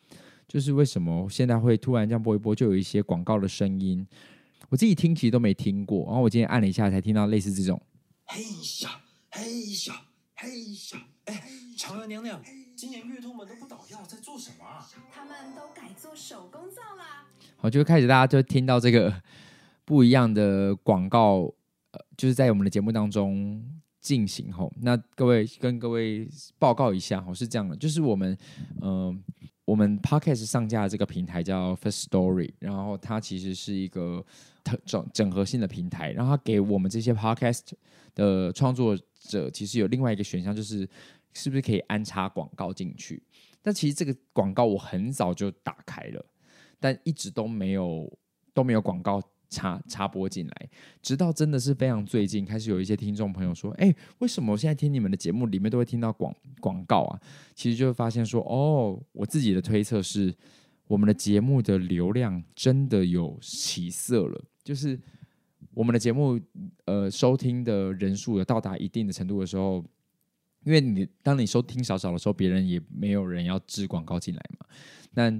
[0.47, 4.05] 就是为什么现在会突然这样播一播，就有一些广告的声音？
[4.69, 7.81] 我自己听其实都没听过，然后我今天按了一下，才听到类似这种。”
[8.25, 8.87] 嘿咻，
[9.29, 9.41] 嘿
[9.73, 9.91] 咻，
[10.35, 10.97] 嘿咻！
[11.25, 11.43] 哎，
[11.77, 12.41] 嫦娥娘娘，
[12.75, 14.87] 今年月兔们都不捣药，在做什么啊？
[15.11, 17.27] 他们都改做手工皂啦。
[17.57, 19.21] 好，就开始大家就听到这个
[19.85, 21.53] 不一样的广告，
[21.91, 23.63] 呃，就是在我们的节目当中
[24.01, 24.73] 进行吼。
[24.81, 28.37] 那各位跟各位报告一下吼，是这样的，就是我们
[28.81, 29.17] 嗯、呃，
[29.65, 34.25] 我们 Podcast 上架的这个平台叫 First Story，然后它其实是一个
[34.85, 37.73] 整整合性的平台，然后它给我们这些 Podcast。
[38.15, 40.87] 的创作者其实有另外一个选项，就是
[41.33, 43.19] 是不是可以安插广告进去？
[43.59, 46.23] 但其实这个广告我很早就打开了，
[46.79, 48.15] 但一直都没有
[48.53, 49.19] 都没有广告
[49.53, 50.69] 插插播进来，
[51.01, 57.21] 直到真的是非常最近开始有一些听众朋友说：“哎，为什么我现在听你们的节目里面都会听到广广告啊？”
[57.53, 60.33] 其实就会发现说：“哦，我自己的推测是，
[60.87, 64.99] 我们的节目的流量真的有起色了，就是。”
[65.73, 66.39] 我们的节目，
[66.85, 69.83] 呃，收听的人数有到达一定的程度的时候，
[70.65, 74.67] 因为你当你收听少少的时候，别人也没有人要置广告进来嘛。
[75.13, 75.31] 那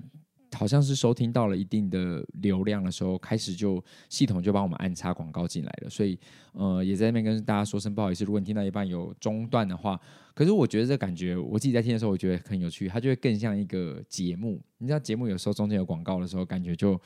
[0.54, 5.90] 好像是收听到了一定的流量的时候，开始就系统就帮我们安插广告进来了。
[5.90, 6.18] 所以，
[6.54, 10.00] 呃，也在那边跟大家说声不好意思，如果你听到一半有中断的话，
[10.34, 14.62] 可是我觉得这感觉，我自己在听的时候，我觉得很有趣，它就会更像一个节目。
[14.78, 17.00] 你知道，节目有时候中间有广告的时候，感觉就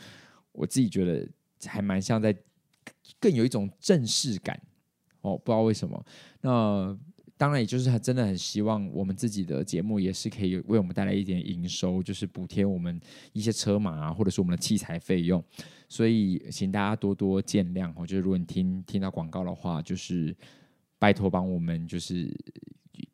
[0.52, 1.28] 我自己觉得
[1.66, 2.36] 还蛮像在。
[3.20, 4.60] 更有一种正式感
[5.22, 6.06] 哦，不知道为什么。
[6.42, 6.98] 那
[7.40, 13.00] 当然，也就是很真的很希望我们自己的节目也是可以为我们带来一点营收，就是补贴我们
[13.32, 15.42] 一些车马啊，或者是我们的器材费用。
[15.88, 17.94] 所以，请大家多多见谅。
[17.96, 20.36] 我觉得，如果你听听到广告的话，就是
[20.98, 22.36] 拜托帮我们，就是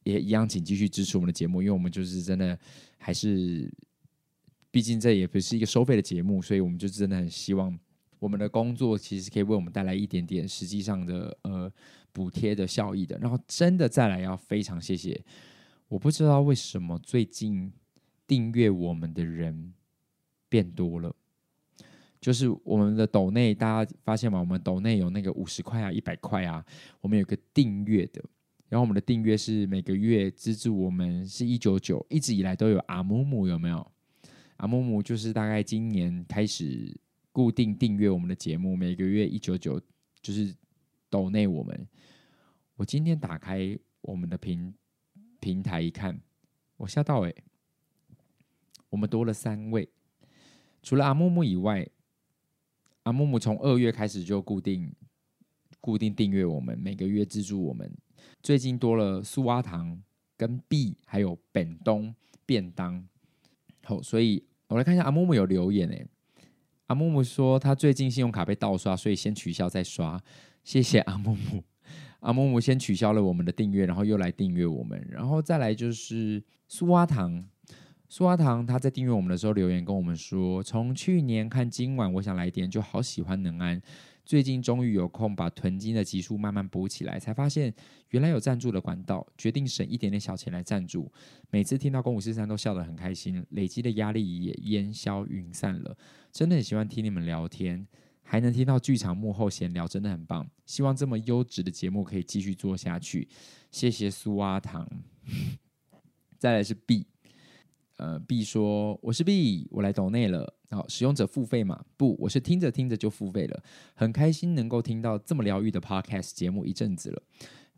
[0.03, 2.57] 也一样，请继续支持我们的节目，因为我们就是真的
[2.97, 3.69] 还是，
[4.71, 7.77] 毕竟这也不是一个收费的节目，所以我们就真的很希望
[8.19, 11.69] 我们的工作其实可以为我们带来一点点实际上的呃。
[12.13, 15.19] 补贴的效益的，然后真的再来要非常谢谢，
[15.87, 17.73] 我不知道为什么最近
[18.27, 19.73] 订阅我们的人
[20.47, 21.13] 变多了，
[22.21, 24.39] 就是我们的抖内，大家发现吗？
[24.39, 26.63] 我们抖内有那个五十块啊、一百块啊，
[27.01, 28.23] 我们有个订阅的，
[28.69, 33.91] 然后我们的订阅是每个月资助我们是一九九，一直以来都有阿木木有没有？
[34.57, 36.95] 阿木木就是大概今年开始
[37.31, 39.81] 固定订阅我们的节目，每个月一九九，
[40.21, 40.55] 就是
[41.09, 41.87] 抖内我们。
[42.75, 44.73] 我今天打开我们的平
[45.39, 46.19] 平台一看，
[46.77, 47.43] 我吓到哎、欸！
[48.89, 49.89] 我们多了三位，
[50.81, 51.87] 除了阿木木以外，
[53.03, 54.93] 阿木木从二月开始就固定
[55.81, 57.91] 固定订阅我们，每个月资助我们。
[58.41, 60.01] 最近多了苏阿糖
[60.37, 62.13] 跟 B 还有本东
[62.45, 63.07] 便当。
[63.83, 66.05] 好，所以我来看一下阿木木有留言哎、
[66.87, 70.21] 阿木木说他最近信用卡被盗刷，所以先取消再刷。
[70.63, 71.63] 谢谢阿木木。
[72.23, 77.43] 阿木木先取消了我们的订阅，然后又来订阅我们，然后再来就是苏阿糖。
[78.07, 83.81] 苏阿糖他在订阅我们的时候留言跟我们说，从去年看今晚我想来点就好喜欢能安，
[84.23, 87.73] 最近终于有空把囤积的集数慢慢补起来，才发现
[88.11, 91.11] 原来有赞助的管道，决定省一点点小钱来赞助。
[91.49, 95.97] 每次听到公五四三都笑得很开心，累积的压力也烟消云散了。
[96.31, 97.85] 真的很喜欢听你们聊天。
[98.23, 100.49] 还能听到剧场幕后闲聊，真的很棒。
[100.65, 103.27] 希望这么优质的节目可以继续做下去。
[103.69, 104.87] 谢谢苏阿糖。
[106.39, 107.05] 再来是 B，
[107.97, 110.53] 呃，B 说我是 B，我来抖内了。
[110.71, 111.85] 好，使用者付费吗？
[111.95, 113.63] 不，我是听着听着就付费了。
[113.93, 117.21] 很开心能够听到这么疗愈的 Podcast 节目一阵子了。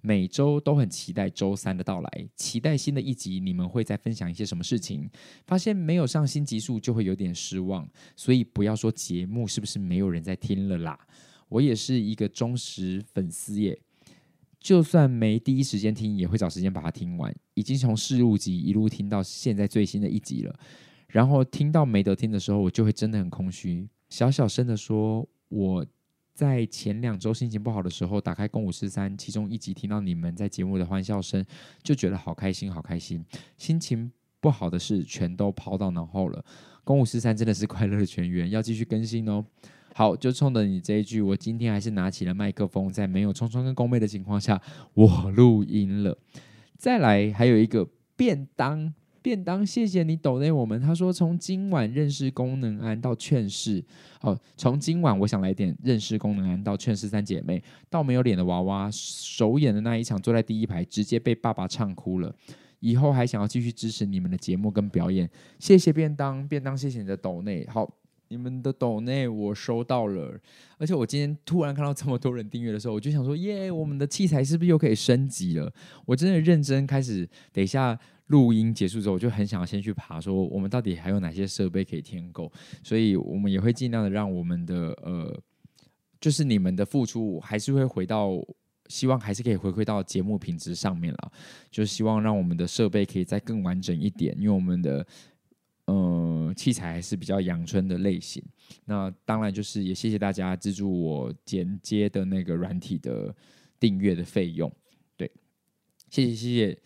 [0.05, 5.09] 每周都很期待周三的到来，期待新的一集，你们会再分享一些什么事情？
[5.47, 10.95] 发现没有上新集数就会有点失望，所以不要说节目是不是没有人在听了啦，
[11.49, 13.81] 我也是一个忠实粉丝耶，
[14.59, 17.35] 就算没第一时间听，也会找时间把它听完。
[17.55, 20.55] 已经从试录集一路听到现在最新的一集了，
[21.07, 25.83] 然后听到没得听的时候，我就会真的很空虚，小小声的说，我。
[26.35, 31.43] 在前两周心情不好的时候，打开《公五十三》，其中一集听到你们在节目的欢笑声，
[31.81, 33.23] 就觉得好开心，好开心。
[33.57, 34.11] 心情
[34.41, 36.41] 不好的事全都抛到脑后了。
[36.83, 39.45] 《公五十三》真的是快乐的泉源，要继续更新哦。
[39.93, 44.61] 好，就冲着你这一句，我今天还是拿起了麦克风，在没有聪聪跟宫妹的情况下，
[44.93, 46.17] 我录音了。
[46.77, 48.93] 再来，还有一个便当。
[49.25, 50.79] 便当，谢谢你抖内我们。
[50.79, 53.83] 他说，从今晚认识功能安到劝世，
[54.21, 57.59] 哦，从今晚我想来点认识功能安到劝世三姐妹，
[57.89, 62.31] 到没有脸的娃娃首演的那一场，坐在第一排直接被爸爸唱哭了。
[62.81, 67.65] 以后还想要继续支持你们的节目跟表演，谢谢便当，便当谢谢你的抖内。
[67.67, 67.91] 好，
[68.27, 70.39] 你们的抖内我收到了，
[70.77, 75.73] 而且我今天突然看到这么多人订阅的时候，我就想说，耶，我们的器材是不是又可以升级了？
[76.05, 77.99] 我真的认真开始，等一下。
[78.27, 82.51] 录音结束之后，我就很想要先去爬，说我们到底还有哪些设备可以添购，
[82.83, 85.39] 所以我们也会尽量的让我们的呃，
[86.19, 88.31] 就是你们的付出还是会回到，
[88.87, 91.31] 希望还是可以回馈到节目品质上面了，
[91.69, 95.05] 就希望让我们的设备可以再更完整一点，因为我们的
[95.85, 98.43] 呃器材还是比较阳春的类型。
[98.85, 103.35] 那当然就是也谢谢大家资助我剪接的那个软体的
[103.79, 104.71] 订阅的费用，
[105.15, 105.31] 对，
[106.09, 106.81] 谢谢谢谢。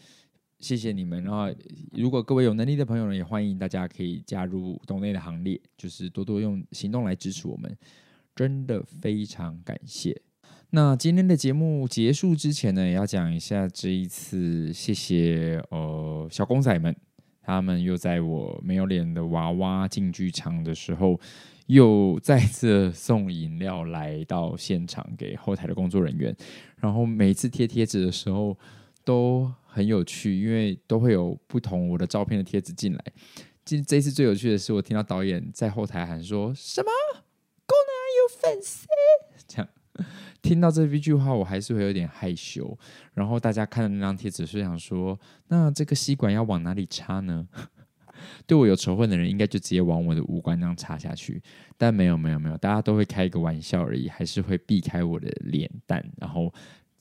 [0.59, 1.47] 谢谢你们，然后
[1.93, 7.77] 如果各位有能力的朋友呢，也欢迎大家可以加入抖内的行列，就是多多用行动来支持我们，
[8.35, 10.21] 真的非常感谢。
[10.71, 16.95] 那今天的节目结束之前呢，也要讲一下这一次，谢谢呃小公仔们，
[17.41, 21.19] 他们又在我没有脸的娃娃进剧场的时候，
[21.67, 26.35] 又再次送饮料来到现场给后台的工作人员，
[26.77, 28.55] 然后每次贴贴纸的时候
[29.09, 29.51] 都。
[29.71, 33.03] 很有趣，因为都会有不同我的照片的贴纸进来。
[33.63, 36.89] 今这次最有趣的是，我听到导演在后台喊说：“什么？
[37.67, 38.87] 功能有粉丝？”
[39.47, 39.69] 这样
[40.41, 42.75] 听到这一句话，我还是会有点害羞。
[43.13, 45.17] 然后大家看到那张贴纸，是想说
[45.49, 47.47] ：“那这个吸管要往哪里插呢？”
[48.47, 51.39] 对我有仇恨的人，应该就直接往我的五官那样插下去。
[51.77, 56.51] 但没有，没有，没有，大家都会开一个玩笑而已，还是会避开我的脸蛋，然后。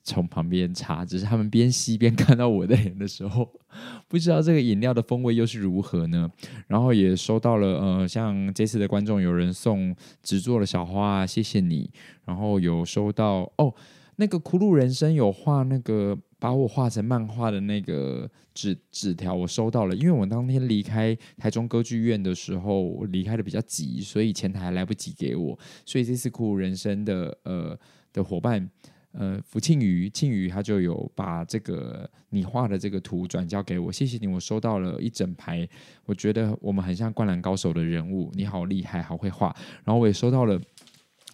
[0.08, 3.46] 从旁边插，只是他们边吸边看到我的脸的时候，
[4.08, 6.30] 不知道这个饮料的风味又是如何呢？
[6.66, 11.90] 然后也收到了，呃，像这次的观众有人送纸做的小花，谢谢你。
[12.24, 13.74] 然后有收到哦，
[14.16, 19.94] 那个苦鲁人生有画那个把我画成漫画的那个纸纸条，我收到了。
[19.94, 27.78] 因为我当天离开台中歌剧院的时候，我离开的比较急，所以前台来不及给我，所以这次苦鲁人生的呃
[28.12, 28.70] 的伙伴。
[29.12, 35.66] 呃，福庆余，庆余他就有把这个你画的这个图转交给我，谢谢你，我收到了一整排，
[36.04, 39.54] 我觉得我们很像灌篮高手的人物，你好厉害，好会画。
[39.82, 40.60] 然后我也收到了，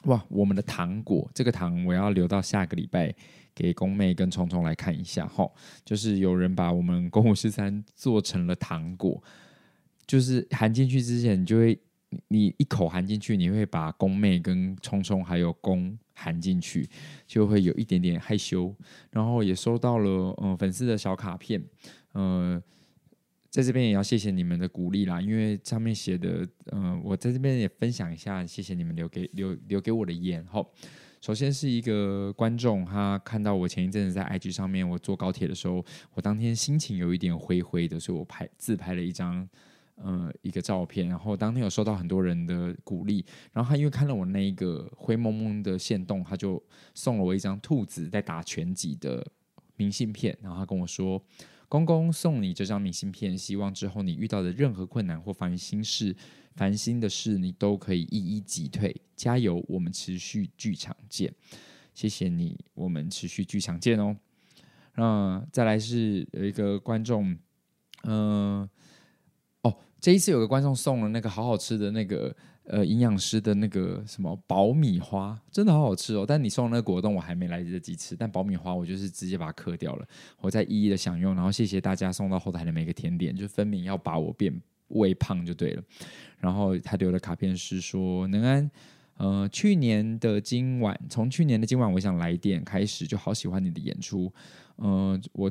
[0.05, 3.13] 哇，我们的糖果，这个糖我要留到下个礼拜
[3.55, 5.51] 给宫妹跟聪聪来看一下哈，
[5.85, 9.21] 就是有人把我们宫五十三做成了糖果，
[10.07, 11.79] 就是含进去之前，你就会
[12.29, 15.99] 你一口含进去，你会把宫妹跟聪聪还有宫。
[16.15, 16.89] 含进去
[17.27, 18.75] 就会有一点点害羞，
[19.11, 21.63] 然后也收到了嗯、粉丝的小卡片，
[22.13, 22.63] 呃，
[23.51, 30.45] 在这边也要谢谢你们的鼓励啦，因为上面写的嗯、我在这边也分享一下，谢谢你们留给留留给我的言。
[30.47, 30.73] 好，
[31.21, 35.85] 首先是一个观众，他看到我前一阵子在 IG 上面，我坐高铁的时候，
[36.15, 39.49] 我当天心情有一点灰灰的，所以我拍自拍了一张。
[39.97, 46.63] 呃，一个照片，然后当天有收到很多人的鼓励，然后他因为看了我那一个灰蒙蒙的线动，他就
[46.95, 49.27] 送了我一张兔子在打拳击的
[49.77, 51.23] 明信片，然后他跟我说
[51.69, 56.15] ：“公公送你这张明信片，希望之后你遇到的任何困难或烦心事、
[56.55, 61.33] 烦心的事，你都可以一一击退，加油，我们持续剧场见。”
[61.95, 64.17] 谢谢你，我们持续剧场见哦。
[64.97, 67.39] 那再来是有一个观众，
[68.03, 68.69] 嗯、
[70.05, 76.27] 这一次有个观众送了那个好好吃的那个呃营养师的那个什么爆米花，真的好好吃哦！
[76.29, 80.07] 但你送的那个果冻我还没来得及吃，但爆米花我就是直接把它嗑掉了，
[80.43, 81.35] 我再一一的享用。
[81.35, 84.55] 然后谢谢大家送到后台的每个甜点，就分明要把我变
[84.89, 85.83] 微胖就对了。
[86.37, 88.71] 然后他留的卡片是说能安，
[89.17, 94.31] 呃，去年的今晚，从去年的今晚我想来电开始就好喜欢你的演出，
[94.77, 95.51] 呃，我。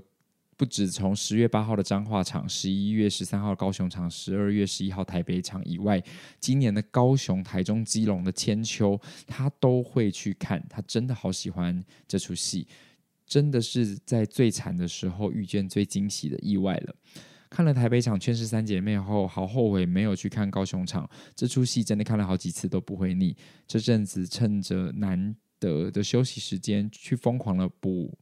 [0.56, 6.02] 不止从十月八号的彰化场、十一月十三号高雄场、十二月十一号台北场以外，
[6.40, 10.64] 今年的高雄、台中、基隆的千秋，他都会去看。
[10.70, 12.68] 他真的好喜欢这出戏，
[13.26, 16.96] 真的是在最惨的时候遇见最惊喜的意外了。
[17.50, 21.08] 看了台北场《圈世三姐妹》后，好后悔没有去看高雄场。
[21.36, 23.36] 这出戏真的看了好几次都不会腻。
[23.68, 28.18] 这阵子趁着难得的休息时间，去疯狂的补。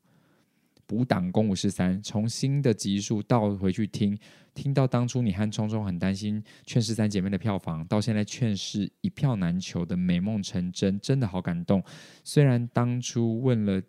[0.92, 4.18] 五档公五十三，从新的集数倒回去听，
[4.54, 11.84] 听到当初你和聪聪很担心《劝世三姐妹》的票房，到现在《劝世》一票难求的美梦成真，真的好感动。
[12.24, 13.82] 虽然当初问了。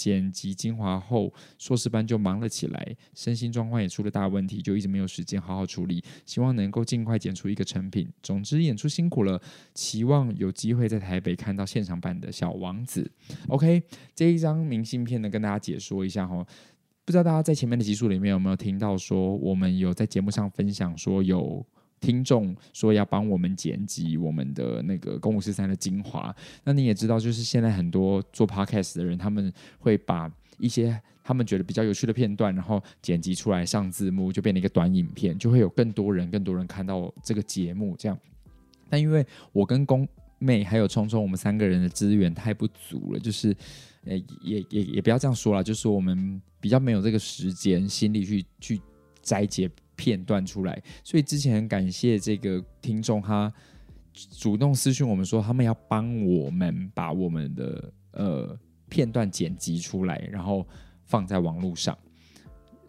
[0.00, 6.02] 剪辑精华后，硕士班就忙了起来，身心状况也出了大问题，就一直没有时间好好处理。
[6.24, 8.08] 希望能够尽快剪出一个成品。
[8.22, 9.38] 总之，演出辛苦了，
[9.74, 13.12] 期望有机会在台北看到现场版的《小王子》。
[13.48, 13.82] OK，
[14.14, 16.42] 这一张明信片呢，跟大家解说一下哈。
[17.04, 21.66] 不知道大家在前面的集数里面有没有听到说，我们有在节目上分享说有。
[22.00, 26.34] 听众说要帮我们剪辑我们的那个《公五十三》的精华，
[26.64, 37.94] 那你也知道，就是现在很多做 Podcast 的人，他们会把一些他们觉得比较有趣的片段，然后剪辑出来上字幕，就变成一个短影片，就会有更多人、更多人看到这个节目。
[37.98, 38.18] 这样，
[38.88, 43.54] 但因为我跟宫妹还有聪聪，我们三个人的资源太不足了，就是，
[44.06, 48.80] 呃，也也也不要这样说啦，就是我们比较没有这个时间、心力去去
[49.20, 49.70] 摘节。
[50.00, 53.52] 片段出来，所以之前很感谢这个听众，他
[54.38, 60.66] 主动私讯我们说，他们要帮我们把我们的呃片段剪辑出来，然后
[61.04, 61.94] 放在网络上，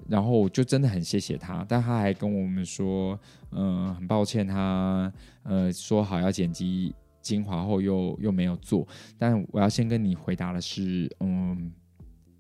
[0.08, 3.20] 然后就真的很谢谢他，但他还跟我们说，
[3.52, 5.12] 嗯、很抱歉他，
[5.44, 8.88] 他呃说好要剪辑精华后又又没有做，
[9.20, 11.74] 但我要先跟你回答的是，嗯。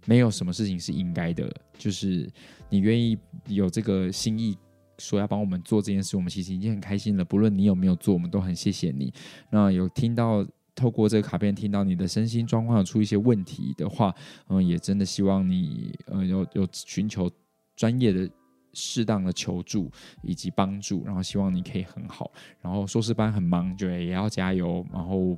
[0.07, 1.47] 没有什么事情是应该的，
[1.78, 2.28] 就是
[2.72, 3.15] 你愿意
[3.47, 4.57] 有这个心意，
[4.97, 7.24] 说要帮我们做这件事，我们其实已经很开心了。
[7.24, 9.13] 不论你有没有做，我们都很谢谢你。
[9.51, 10.43] 那有听到
[10.74, 14.15] 透过这个卡片听到你的身心状况出一些问题的话，
[14.47, 17.30] 嗯，也真的希望你呃有有寻求
[17.76, 18.30] 专业的、
[18.74, 19.91] 适当的求助
[20.24, 22.32] 以及帮助，然后希望你可以很好。
[22.61, 24.86] 然后硕士班很忙，就也要加油。
[24.91, 25.38] 然后。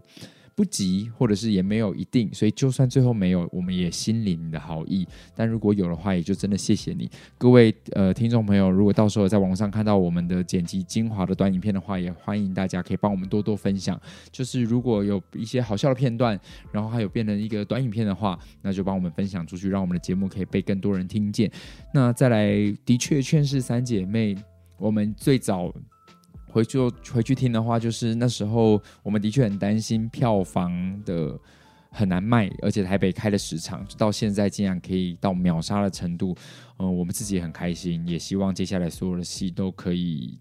[0.55, 5.07] 不急，或者是也没有一定，所以就算最后没有，我们也心领你的好意。
[5.35, 8.69] 但如果有的话，也就真的谢谢你，各位呃听众朋友。
[8.69, 13.99] 如果到时候在网上看到我们的剪辑精华的短影片的话，也欢迎大家可以帮我们多多分享。
[14.31, 16.39] 就是如果有一些好笑的片段，
[16.71, 21.51] 然后还有变成一个短影片的话，那就帮我们分享出去，让我们的节目可以被更多人听见。
[21.93, 22.47] 那再来，
[22.85, 24.35] 的确劝世三姐妹，
[24.77, 25.73] 我们最早。
[26.53, 26.77] 回去
[27.11, 30.71] 回去听的话，就是那时候我们的确很担心票房
[31.03, 31.35] 的
[31.89, 36.35] 很难卖，而且台北开了十场，到现在竟然可以到秒杀的程度，
[36.77, 40.37] 嗯、我们自己也很开心，也希望接下来所有的戏都可以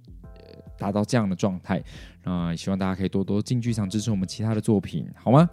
[0.79, 1.79] 达到这样的状态，
[2.25, 5.49] 啊、呃，也希望大家可以多多进剧场支持我们其他的作品，好吗？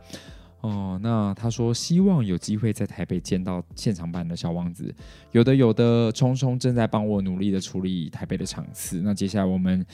[0.59, 4.93] 哦、那他说希望有机会在台北见到现场版的小王子，
[5.31, 9.85] 有的有的，聪聪正在帮我努力的处理台北的场次，那接下来我们。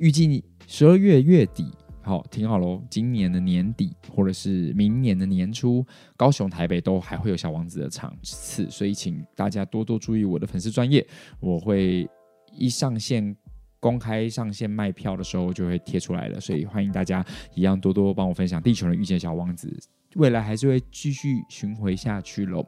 [0.00, 1.70] 预计十二月月底，
[2.00, 2.82] 好，听好喽。
[2.88, 5.84] 今年的年底，或者是明年的年初，
[6.16, 11.06] 高雄、台北都还会有小王子的场次，所以请大家多多注意我的粉丝专业，
[11.38, 12.08] 我会
[12.50, 13.36] 一上线
[13.78, 17.22] 公开上线卖票的时候就会贴出来了，所以欢迎大家
[17.54, 19.68] 一样多多帮我分享《地球人遇见小王子》，
[20.18, 22.66] 未来还是会继续巡回下去喽。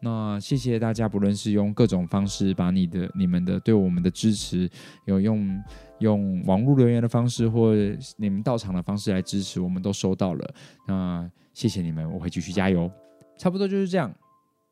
[0.00, 4.70] 那谢谢大家，不论是用各种方式把你的、你们的对我们的支持，
[5.06, 5.62] 有用
[6.00, 7.74] 用网络留言的方式，或
[8.16, 10.54] 你们到场的方式来支持，我们都收到了。
[10.86, 12.90] 那谢谢你们，我会继续加油。
[13.38, 14.14] 差不多就是这样。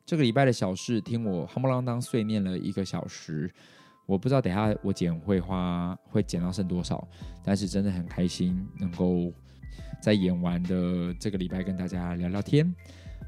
[0.06, 3.50] 这个礼拜的小事，听我夯不啷当碎念了一个小时，
[4.04, 7.08] 我不知道等下我剪会花会剪到剩多少，
[7.42, 9.32] 但是真的很开心，能够
[10.02, 12.70] 在演完的这个礼拜跟大家聊聊天。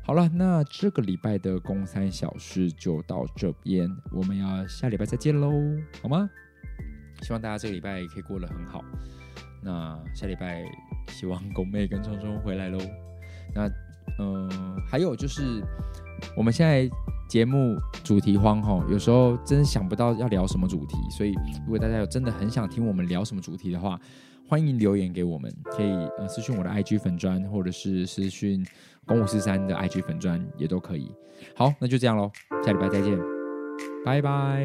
[0.06, 5.50] 好了，那这个礼拜的公三小事就到这边，我们要下礼拜再见喽，
[6.00, 6.30] 好吗？
[7.22, 8.84] 希望大家这个礼拜可以过得很好。
[9.64, 10.62] 那下礼拜
[11.08, 12.78] 希望狗妹跟聪聪回来喽。
[13.52, 13.66] 那
[14.20, 15.60] 嗯、呃，还有就是
[16.36, 16.88] 我们现在
[17.28, 21.34] 节目主题荒吼，有时候真想不到要聊什么主题，所以
[21.64, 23.98] 如果大家有真的很想听我们聊什么主题的话，
[24.46, 28.64] 欢迎留言给我们，可以呃私讯我的 IG 粉砖，或者是私讯。
[29.06, 31.10] 公五四三的 IG 粉钻也都可以。
[31.54, 32.30] 好，那就这样喽，
[32.64, 33.18] 下礼拜再见，
[34.04, 34.64] 拜拜。